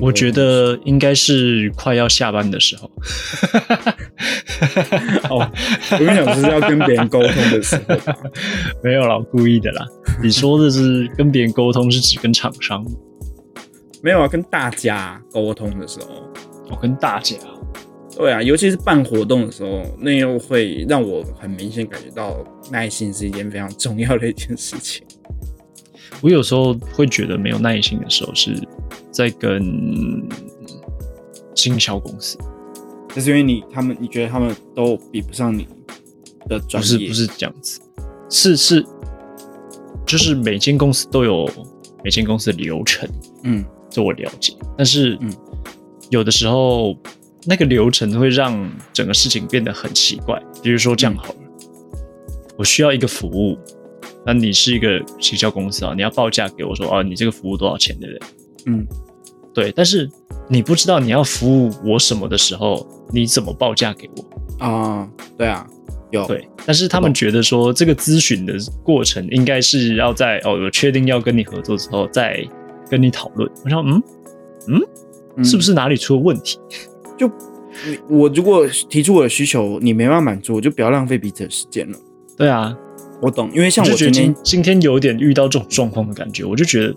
[0.00, 2.90] 我觉得应该是快要下班的时候。
[5.30, 5.50] 哦，
[5.92, 8.16] 我跟你讲，就是要跟别人沟通的时候吧。
[8.82, 9.84] 没有啦，故意的啦。
[10.22, 12.90] 你说的是跟别人沟通，是指跟厂商吗？
[14.02, 16.30] 没有啊，跟大家沟通的时候，
[16.70, 17.36] 我跟大家，
[18.16, 22.36] 对啊，尤其是办活动的时候，那又会让我很明显感觉到
[22.70, 25.05] 耐心是一件非常重要的一件事情。
[26.22, 28.56] 我有时候会觉得没有耐心的时候，是
[29.10, 29.62] 在跟
[31.54, 32.38] 经销公司，
[33.14, 35.66] 就是因为你他们，你觉得他们都比不上你
[36.48, 37.80] 的专业，不是不是这样子，
[38.30, 38.84] 是是，
[40.06, 41.48] 就是每间公司都有
[42.04, 43.08] 每间公司的流程，
[43.44, 45.32] 嗯这我了解，但是嗯
[46.10, 46.96] 有的时候
[47.46, 50.40] 那个流程会让整个事情变得很奇怪。
[50.62, 51.36] 比如说这样好了，
[52.58, 53.56] 我需要一个服务，
[54.26, 58.28] 那你是一个行销公司啊，你要报价给我说，哦，你这个服务多少钱，对不对？
[58.66, 58.86] 嗯
[59.54, 60.10] 对，但是
[60.48, 64.64] 你不知道你要服务我什么的时候，你怎么报价给我？
[64.66, 65.08] 啊，
[65.38, 65.66] 对啊，
[66.10, 72.44] 有对，但是他们觉得说这个咨询的过程应该是要在哦，我确定要跟你合作之后再
[72.90, 73.50] 跟你讨论。
[73.64, 73.82] 我想，
[74.68, 74.82] 嗯，
[75.36, 76.58] 嗯是不是哪里出了问题？
[77.16, 77.30] 就
[78.08, 81.98] 我如果提出我的需求，你没办法满足，我就不要浪费彼此的时间了。
[82.36, 82.76] 对啊，
[83.22, 86.94] 我懂，因为像我就觉得今天今今天有点遇到这种状况的感觉，我就觉得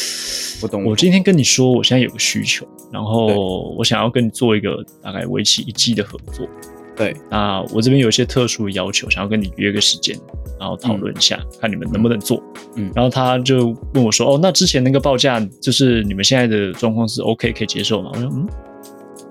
[0.62, 6.48] 我懂，我今天跟你说我现在有个需求，然后我想要跟你做一个大概为期一季的合作。
[6.96, 10.16] 对那我这边有一些特殊的要求，想要跟你约个时间，
[10.60, 12.40] 然后讨论一下，看你们能不能做。
[12.76, 18.48] 嗯然后他就问我说：“哦，那之前那个报价，就是你们现在的状况是 OK 可以接受吗？”我说：“嗯，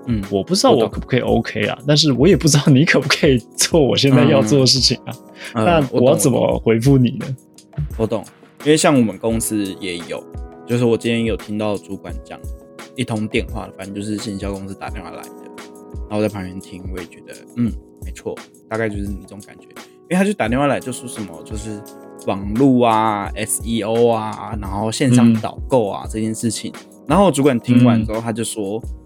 [0.06, 5.14] 嗯，我不知道我可不可以 OK 啊，但是我也不知道你可不可以做我现在要做的事情啊。
[5.54, 6.30] 那嗯我要怎？
[6.30, 7.26] 么回复你呢？
[7.96, 8.24] 我懂，
[8.64, 10.22] 因为像我们公司也有，
[10.66, 12.38] 就是我今天有听到主管讲
[12.96, 15.30] 一通电话，反正就是行销公司打电话来的，
[16.08, 17.72] 然后我在旁边听，我也觉得嗯，
[18.04, 18.34] 没错，
[18.68, 21.80] 大概就是你这种感觉，因为他就打电话来就说什么就是
[22.26, 26.72] 网络啊、SEO 啊，然后线上嗯导购啊、这件事情，
[27.06, 28.82] 然后主管听完之后他就说。
[28.84, 29.03] 嗯，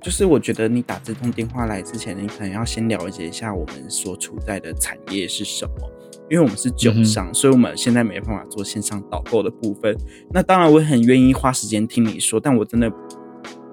[0.00, 5.90] 就是我觉得你打这通电话来之前，你可能要先了解一下我们所处在的产业是什么，
[6.30, 9.96] 因为我们是酒商，所以我们现在没办法做线上导购的部分。
[10.32, 12.90] 那当然，我很愿意花时间听你说，但我真的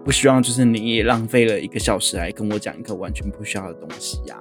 [0.05, 4.38] 不希望就是你也浪费了一个小时来跟我讲一个完全不需要的东西呀、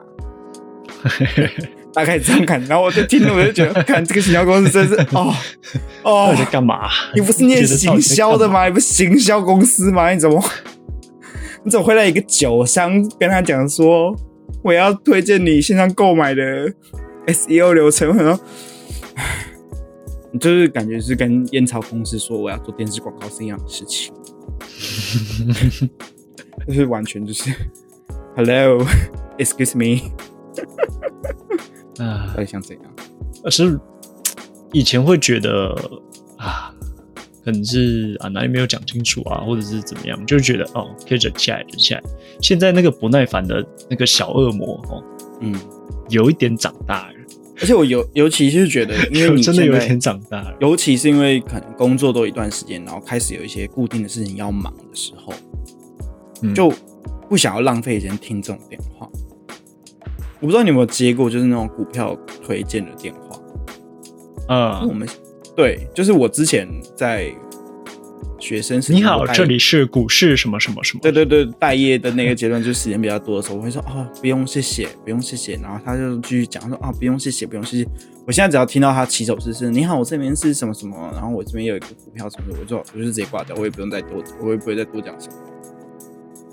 [1.93, 5.33] 大概这样看，然后我就听了，我就觉得，看这个行销公司真是哦
[6.05, 6.89] 到哦底，在干嘛？
[7.15, 8.67] 你不是念行销的吗？
[8.67, 10.11] 你不是行销公司吗？
[10.11, 10.43] 你怎么
[11.67, 14.15] 你怎么会来一个酒商跟他讲说
[14.63, 16.73] 我要推荐你线上购买的
[17.27, 18.17] SEO 流程？
[18.17, 18.41] 然后，
[19.17, 19.49] 唉
[20.31, 24.15] 你就是感觉是跟烟草公司说我要做电视广告是一样的事情，
[26.69, 27.51] 就是完全就是
[28.37, 30.13] Hello，excuse me，
[31.99, 32.93] 啊到，底想怎样？
[33.43, 33.77] 而是
[34.73, 35.75] 以前会觉得
[36.39, 36.73] 啊，
[37.47, 42.03] 可能是啊哪里没有讲清楚啊，或者是怎么样，就觉得哦可以忍下来，忍下来。
[42.43, 45.03] 现在那个不耐烦的那个小恶魔哦，
[45.41, 45.55] 嗯，
[46.09, 47.15] 有一点长大了，
[47.61, 50.55] 而且我尤尤其是觉得， 因为你真的有一点长大了。
[50.61, 55.33] 尤其是因为可能工作都一段时间，然后开始有一些固定的事情要忙的时候，
[56.43, 56.73] 嗯就
[57.29, 59.09] 不想要浪费时间听这种电话。
[60.41, 63.41] 我不知道你有没有接过，就是那种股票推荐的电话。
[64.49, 65.09] 我嗯，们
[65.57, 67.35] 对，就是我之前在
[68.39, 71.01] 学生时你好，这里是股市什么什么什么。
[71.01, 77.89] 对对对，待业的那个阶段，就是时间比较多的时候，我会说哦，不用谢谢，不用谢谢，然后他就继续讲说啊，不用谢谢，不用谢谢。
[78.27, 85.35] 我现在只要听到他起手式是你好，我这边是什么什么，然后我这边有一个股票什么的，我就我就直接挂掉，我也不用再多，我也不会再多讲什么。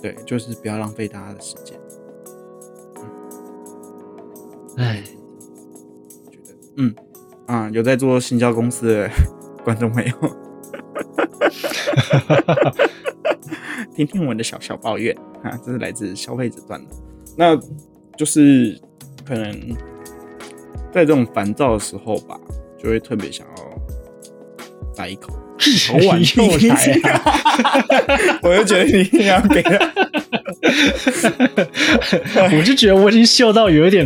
[0.01, 1.77] 对，就是不要浪费大家的时间。
[4.77, 5.03] 哎，
[6.31, 6.95] 觉得嗯
[7.45, 9.09] 啊，有在做行销公司的
[9.63, 10.11] 观众朋友，
[13.95, 16.95] 听听我们的小小抱怨啊，这是来自消费者端的。
[17.37, 17.55] 那
[18.17, 18.79] 就是
[19.25, 19.51] 可能
[20.91, 22.39] 在这种烦躁的时候吧，
[22.81, 23.63] 就会特别想要
[24.97, 25.33] 来一口。
[25.87, 26.75] 好晚又来
[27.09, 27.23] 啊！
[28.43, 29.71] 我就觉得你一定要给他，
[32.57, 34.05] 我就觉得我已经嗅到有一点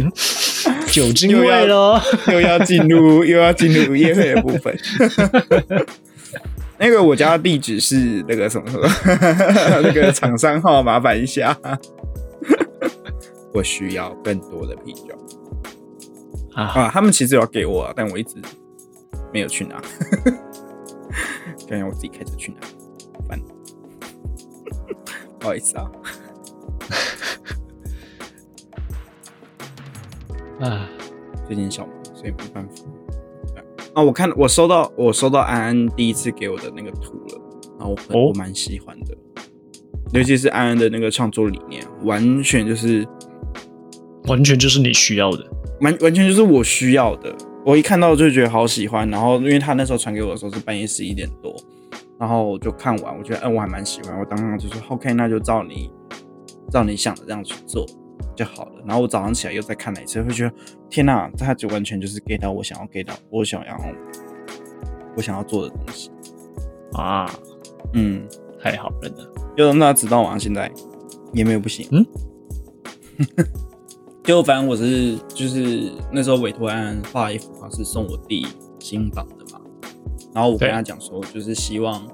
[0.97, 2.01] 酒精又要。
[2.31, 4.77] 又要进入 又要进入夜会的部分。
[6.79, 8.87] 那个我家的地址是那个什么什么，
[9.81, 11.57] 那个厂商号麻烦一下。
[13.53, 15.15] 我需要更多的啤酒
[16.53, 16.89] 啊，啊！
[16.93, 18.35] 他们其实有要给我啊，但我一直
[19.33, 19.81] 没有去拿。
[21.67, 22.67] 看看我自己开车去拿，
[23.27, 23.41] 烦。
[25.39, 25.89] 不好意思啊。
[30.59, 30.89] 啊，
[31.45, 32.83] 最近小忙，所以没办法。
[33.93, 37.41] 啊，我看我收到我收到安安第一次给我的那个图了，
[37.77, 39.15] 然后我哦我蛮喜欢的，
[40.13, 43.07] 尤其是安安的那个创作理念，完全就是
[44.27, 45.45] 完全就是你需要的。
[45.81, 47.35] 完完全就是我需要的。
[47.63, 51.55] 我一看到就觉得好喜欢，然后因为他那时候传给我的时候是半夜十一点多，
[52.19, 55.91] 然后我就看完，我觉得嗯我还蛮喜欢，我当时就说 OK，那就照你
[56.71, 57.85] 照你想的这样去做
[58.35, 58.81] 就好了。
[58.85, 60.53] 然后我早上起来又再看了一次，会觉得
[60.89, 63.77] 天哪，他就完全就是 get 到我想要 get 到我想要
[65.15, 66.11] 我想要做的东西。
[66.93, 67.29] 啊，
[67.93, 68.27] 嗯，
[68.59, 69.17] 太好了呢。
[69.55, 70.71] 就让大家知道嘛，现在
[71.33, 71.87] 也没有不行。
[71.91, 72.05] 嗯，
[74.23, 78.45] 就反正我是就是那时候委托安安画一幅画是送我弟
[78.79, 79.59] 新房的嘛，
[80.33, 82.07] 然后我跟他讲说，就是希望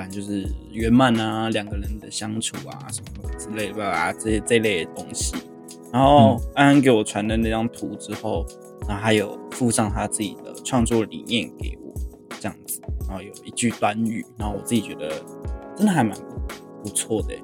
[0.00, 5.34] 反正就是圆满啊，两个人的相处啊什么之类的吧，这些这类的东西。
[5.92, 8.46] 然后安安给我传的那张图之后，
[8.88, 11.92] 然后还有附上他自己的创作理念给我，
[12.40, 15.22] 这样子，然后有一句短语，然后我自己觉得
[15.76, 16.16] 真的还蛮
[16.82, 17.42] 不错的欸。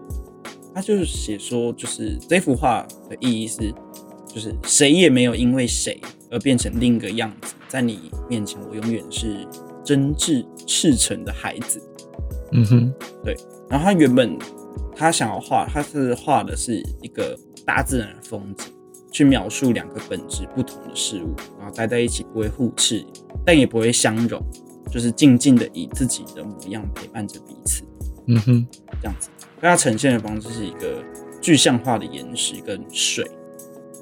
[0.75, 3.71] 他就是写说，就是这幅画的意义是，
[4.27, 6.01] 就是谁也没有因为谁
[6.31, 9.47] 而变成另一个样子，在你面前，我永远是
[9.85, 11.83] 真挚赤诚的孩子。
[12.53, 12.95] 嗯哼，
[13.25, 13.37] 对
[13.69, 14.39] 然后他原本
[14.95, 18.73] 他想要画，他是画的是一个大自然的风景，
[19.11, 23.05] 去描述两个本质不同的事物，然后待在一起不会互斥，
[23.45, 24.41] 但也不会相融，
[24.91, 27.83] 就是静静的以自己的模样陪伴着彼此。
[28.27, 28.67] 嗯哼，
[29.01, 29.29] 这样子。
[29.61, 31.03] 但它呈现的方式是一个
[31.41, 33.25] 具象化的岩石跟水，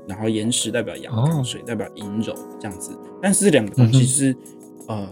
[0.07, 2.99] 然后岩石代表阳刚，哦水代表阴柔，这样子。
[3.23, 4.37] 但是这两个东西是、
[4.87, 5.09] 呃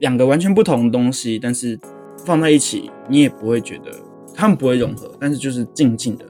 [0.00, 1.76] 两个完全不同的东西，但是
[2.24, 3.92] 放在一起，你也不会觉得
[4.34, 6.24] 他们不会融合，但是就是静静的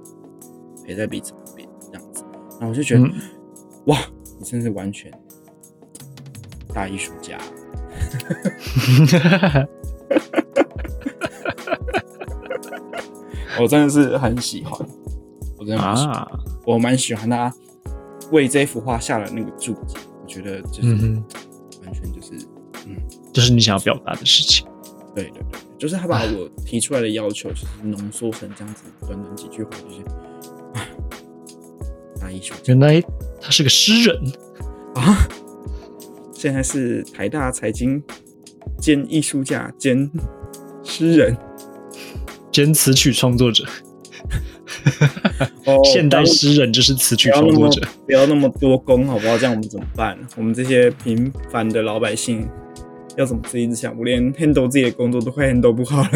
[0.85, 2.23] 陪在彼此旁边这样子。
[2.53, 3.13] 然后我就觉得，嗯
[3.87, 3.99] 哇，
[4.39, 5.11] 你真是完全
[6.73, 7.37] 大艺术家。
[13.61, 14.73] 我真的是很喜欢，
[15.59, 16.31] 我真的蛮喜欢，啊，
[16.65, 17.53] 我蛮喜欢他
[18.31, 20.91] 为这幅画下的那个注解，我觉得就是
[21.85, 22.35] 完全就是，
[22.87, 22.97] 嗯，
[23.33, 24.65] 就是你想要表达的事情。
[25.13, 30.03] 对对对，就是他把我提出来的要求，就是浓缩成这样子短短几句话，就是，
[30.75, 30.87] 啊，
[32.21, 33.03] 大艺术家原来
[33.41, 34.33] 他是个诗人。
[34.95, 35.29] 啊，
[36.33, 38.03] 现在是台大财经
[38.81, 40.11] 兼艺术家兼
[40.83, 41.37] 诗人，
[42.51, 43.65] 兼词曲创作者，
[45.67, 47.87] 哦现代诗人就是词曲创作者。
[48.05, 49.39] 不要那么多功，好不好？
[49.39, 50.19] 这样我们怎么办？
[50.37, 52.49] 我们这些平凡的老百姓
[53.19, 53.99] 要怎么自己想？
[53.99, 56.09] 我连 handle 自己的工作都快 handle 不好了。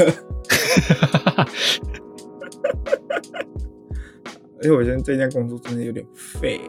[4.58, 6.60] 而且我觉得这件工作真的有点废，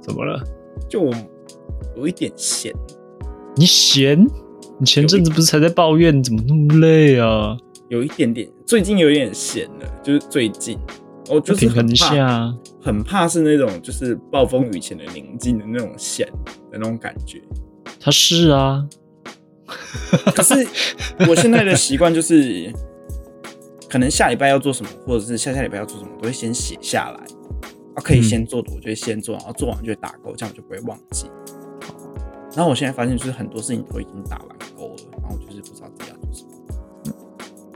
[0.00, 0.40] 怎么了？
[0.88, 1.12] 就我
[1.96, 2.72] 有一点闲，
[3.56, 4.24] 你闲？
[4.78, 7.58] 你前阵子不是才在抱怨怎么那么累啊？
[7.88, 10.78] 有一点点，最近有点闲了，就是最近，
[11.28, 12.54] 我就是很怕，下。
[12.80, 16.26] 很怕是那种就是暴风雨前的宁静的那种闲
[16.70, 17.42] 的那种感觉。
[18.00, 18.88] 他是啊，
[20.34, 20.66] 可是
[21.28, 22.72] 我现在的习惯就是，
[23.88, 27.20] 可能下礼拜要做什么，或者是下下礼拜要做什么，我都会先写下来。
[27.94, 31.26] 啊，可以先做的，我就会先做，然后做完就会打勾，这样我就不会忘记。
[32.54, 36.50] 然后我现在发现，就是很多事情都已经打完勾了，然后就是不知道自己要做什么，
[37.06, 37.12] 嗯，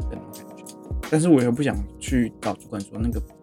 [0.08, 0.74] 的那种感觉。
[1.10, 3.33] 但是我又不想去找主管说那个，呃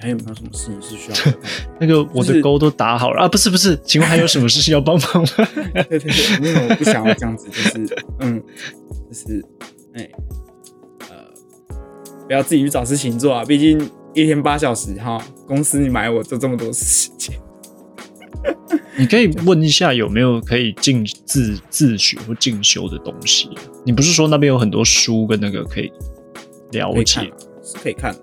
[0.00, 1.34] 还有没有什么事情是需要
[1.80, 5.28] 那个我的勾都打好了啊，不是不是，请问还有什么事情要帮忙吗？
[5.88, 8.42] 对对对，因为我不想要这样子，就是嗯，
[9.08, 9.44] 就是
[9.94, 10.08] 哎、
[11.10, 11.16] 呃，
[12.26, 17.38] 不要自己去找事情做啊，毕竟一天八小时哈，公司你买我做这么多时间，
[18.98, 23.50] 你可以问一下有没有可以进自自学或进修的东西。
[23.84, 25.92] 你不是说那边有很多书跟那个可以
[26.72, 28.20] 了解可以看啊，是可以看的、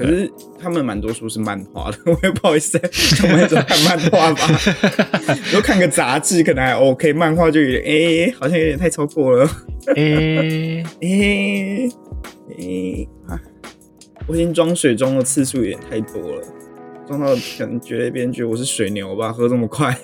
[0.00, 4.60] 可是他们蛮多书是漫画的， 我也不好意思在上班时候看漫画吧。
[5.46, 9.46] 如果看个杂志可能还 OK，漫画就有点哎、好像有点太超过了。
[9.96, 11.88] 诶、 诶、
[12.56, 13.38] 诶、啊，
[14.26, 16.42] 我已经装水装的次数有点太多了，
[17.06, 19.94] 装到可能觉得别人觉得我是水牛吧，喝这么快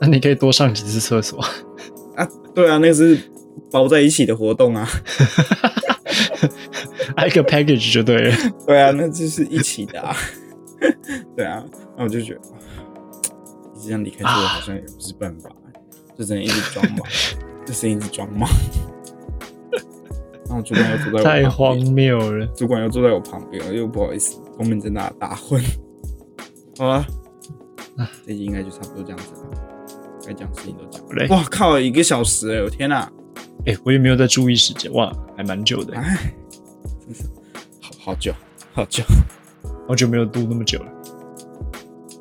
[0.00, 1.40] 那你可以多上几次厕所。
[2.14, 2.28] 啊？
[2.54, 3.18] 对啊，那个是
[3.70, 4.88] 包在一起的活动啊，
[7.16, 8.36] 挨个 package 就对了。
[8.66, 10.16] 对啊，那就是一起的啊，
[11.36, 11.64] 对啊，
[11.96, 12.56] 那我就觉得，哇
[13.74, 15.50] 一直这样离开这个好像也不是办法，
[16.16, 16.98] 就只能一直装嘛，
[17.66, 18.46] 就只能一直装嘛。
[20.48, 22.46] 然后主管又坐在我太荒边谬了。
[22.54, 25.60] 主管又坐在我旁边，我又不好意思光明正大打混。
[26.78, 27.06] 好了，
[28.24, 29.50] 这集应该就差不多这样子了，
[30.24, 31.26] 该讲事情都讲好嘞。
[31.28, 33.10] 哇靠，一个小时哎，我天哪！
[33.66, 36.32] 哎、我也没有在注意时间，哇，还蛮久的，哎，
[37.80, 38.32] 好好久
[38.72, 39.04] 好久，
[39.86, 40.86] 好久没有录那么久了。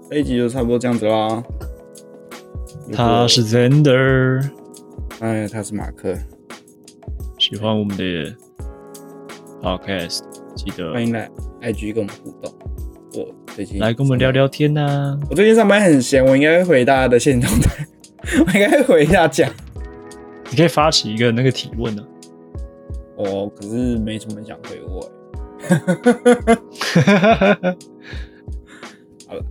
[0.10, 1.44] 这一集就差不多这样子啦。
[2.94, 4.48] 他是 Zender，
[5.20, 6.16] 哎，他是马克，
[7.40, 8.36] 喜欢我们的
[9.62, 10.22] Podcast，
[10.56, 11.30] 记得欢迎来
[11.62, 12.54] IG 跟我们互动。
[13.16, 14.30] 我最近来跟我们聊。
[14.30, 17.88] 聊天呐、我最近上班很闲，我应该会回大家的现动态，
[18.46, 19.52] 我应该会回一下讲。
[20.52, 22.04] 你可以发起一个那个提问啊，
[23.18, 25.12] 哦，可是没什么想回我欸。
[29.28, 29.44] 好了，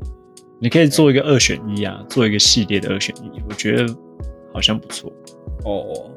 [0.60, 3.86] 你可以做一个二选一啊，做一个系列的二选一，我觉得
[4.52, 5.10] 好像不错。
[5.64, 6.10] 哦，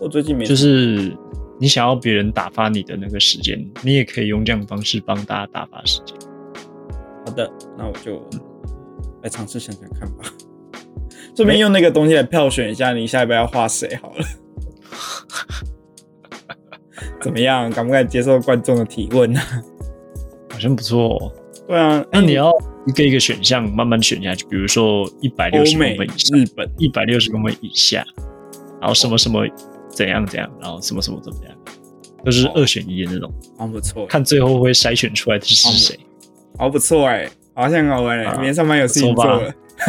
[0.00, 1.16] 我最近没就是
[1.58, 6.14] 你想要别人打发你的那个时间，你也可以用这样的方式帮大家打发时间。
[7.24, 8.22] 好的，那我就
[9.22, 10.24] 来尝试想想看吧。
[11.34, 14.22] 顺便用那个东西来票选一下，你下一步要画谁好了。
[17.22, 17.70] 怎么样？
[17.70, 19.40] 敢不敢接受观众的提问呢、
[20.52, 21.32] 好像不错哦。
[21.66, 22.50] 对啊，那你要
[22.86, 28.04] 一个一个选项慢慢选下去，比如说一百六十公、分以上，日本，一百六十公分以下，
[28.80, 29.46] 然后什么什么
[29.88, 31.54] 怎样怎样，然后什么什么怎么样，
[32.24, 35.98] 都是二选一的那种，好不错，看最后会筛选出来的是谁。
[36.58, 39.54] 好不错哎、好像很好玩哎、啊明天上班有事情做了。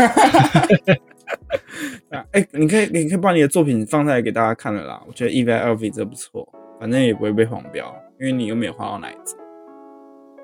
[2.09, 5.01] 啊，哎、你可以，你可以把你的作品放出来给大家看了啦。
[5.07, 6.47] 我觉得 E V L V 这不错，
[6.83, 9.37] 反正也不会被黄标，因为你又没有画到奶子，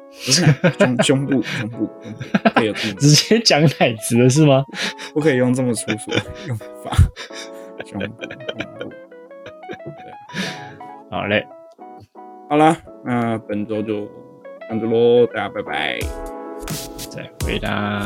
[0.09, 0.45] 不是
[1.03, 4.63] 胸 胸部，胸部，胸部可以直接讲奶子了是吗？
[5.13, 6.17] 不可以用这么粗俗的
[6.47, 6.95] 用法，
[7.85, 8.89] 胸部，胸部。
[9.83, 10.17] 对啊，
[11.11, 11.45] 好嘞，
[12.49, 14.05] 好啦，那本周就
[14.61, 15.99] 这样子喽，大家拜拜。
[17.09, 18.05] 再回答。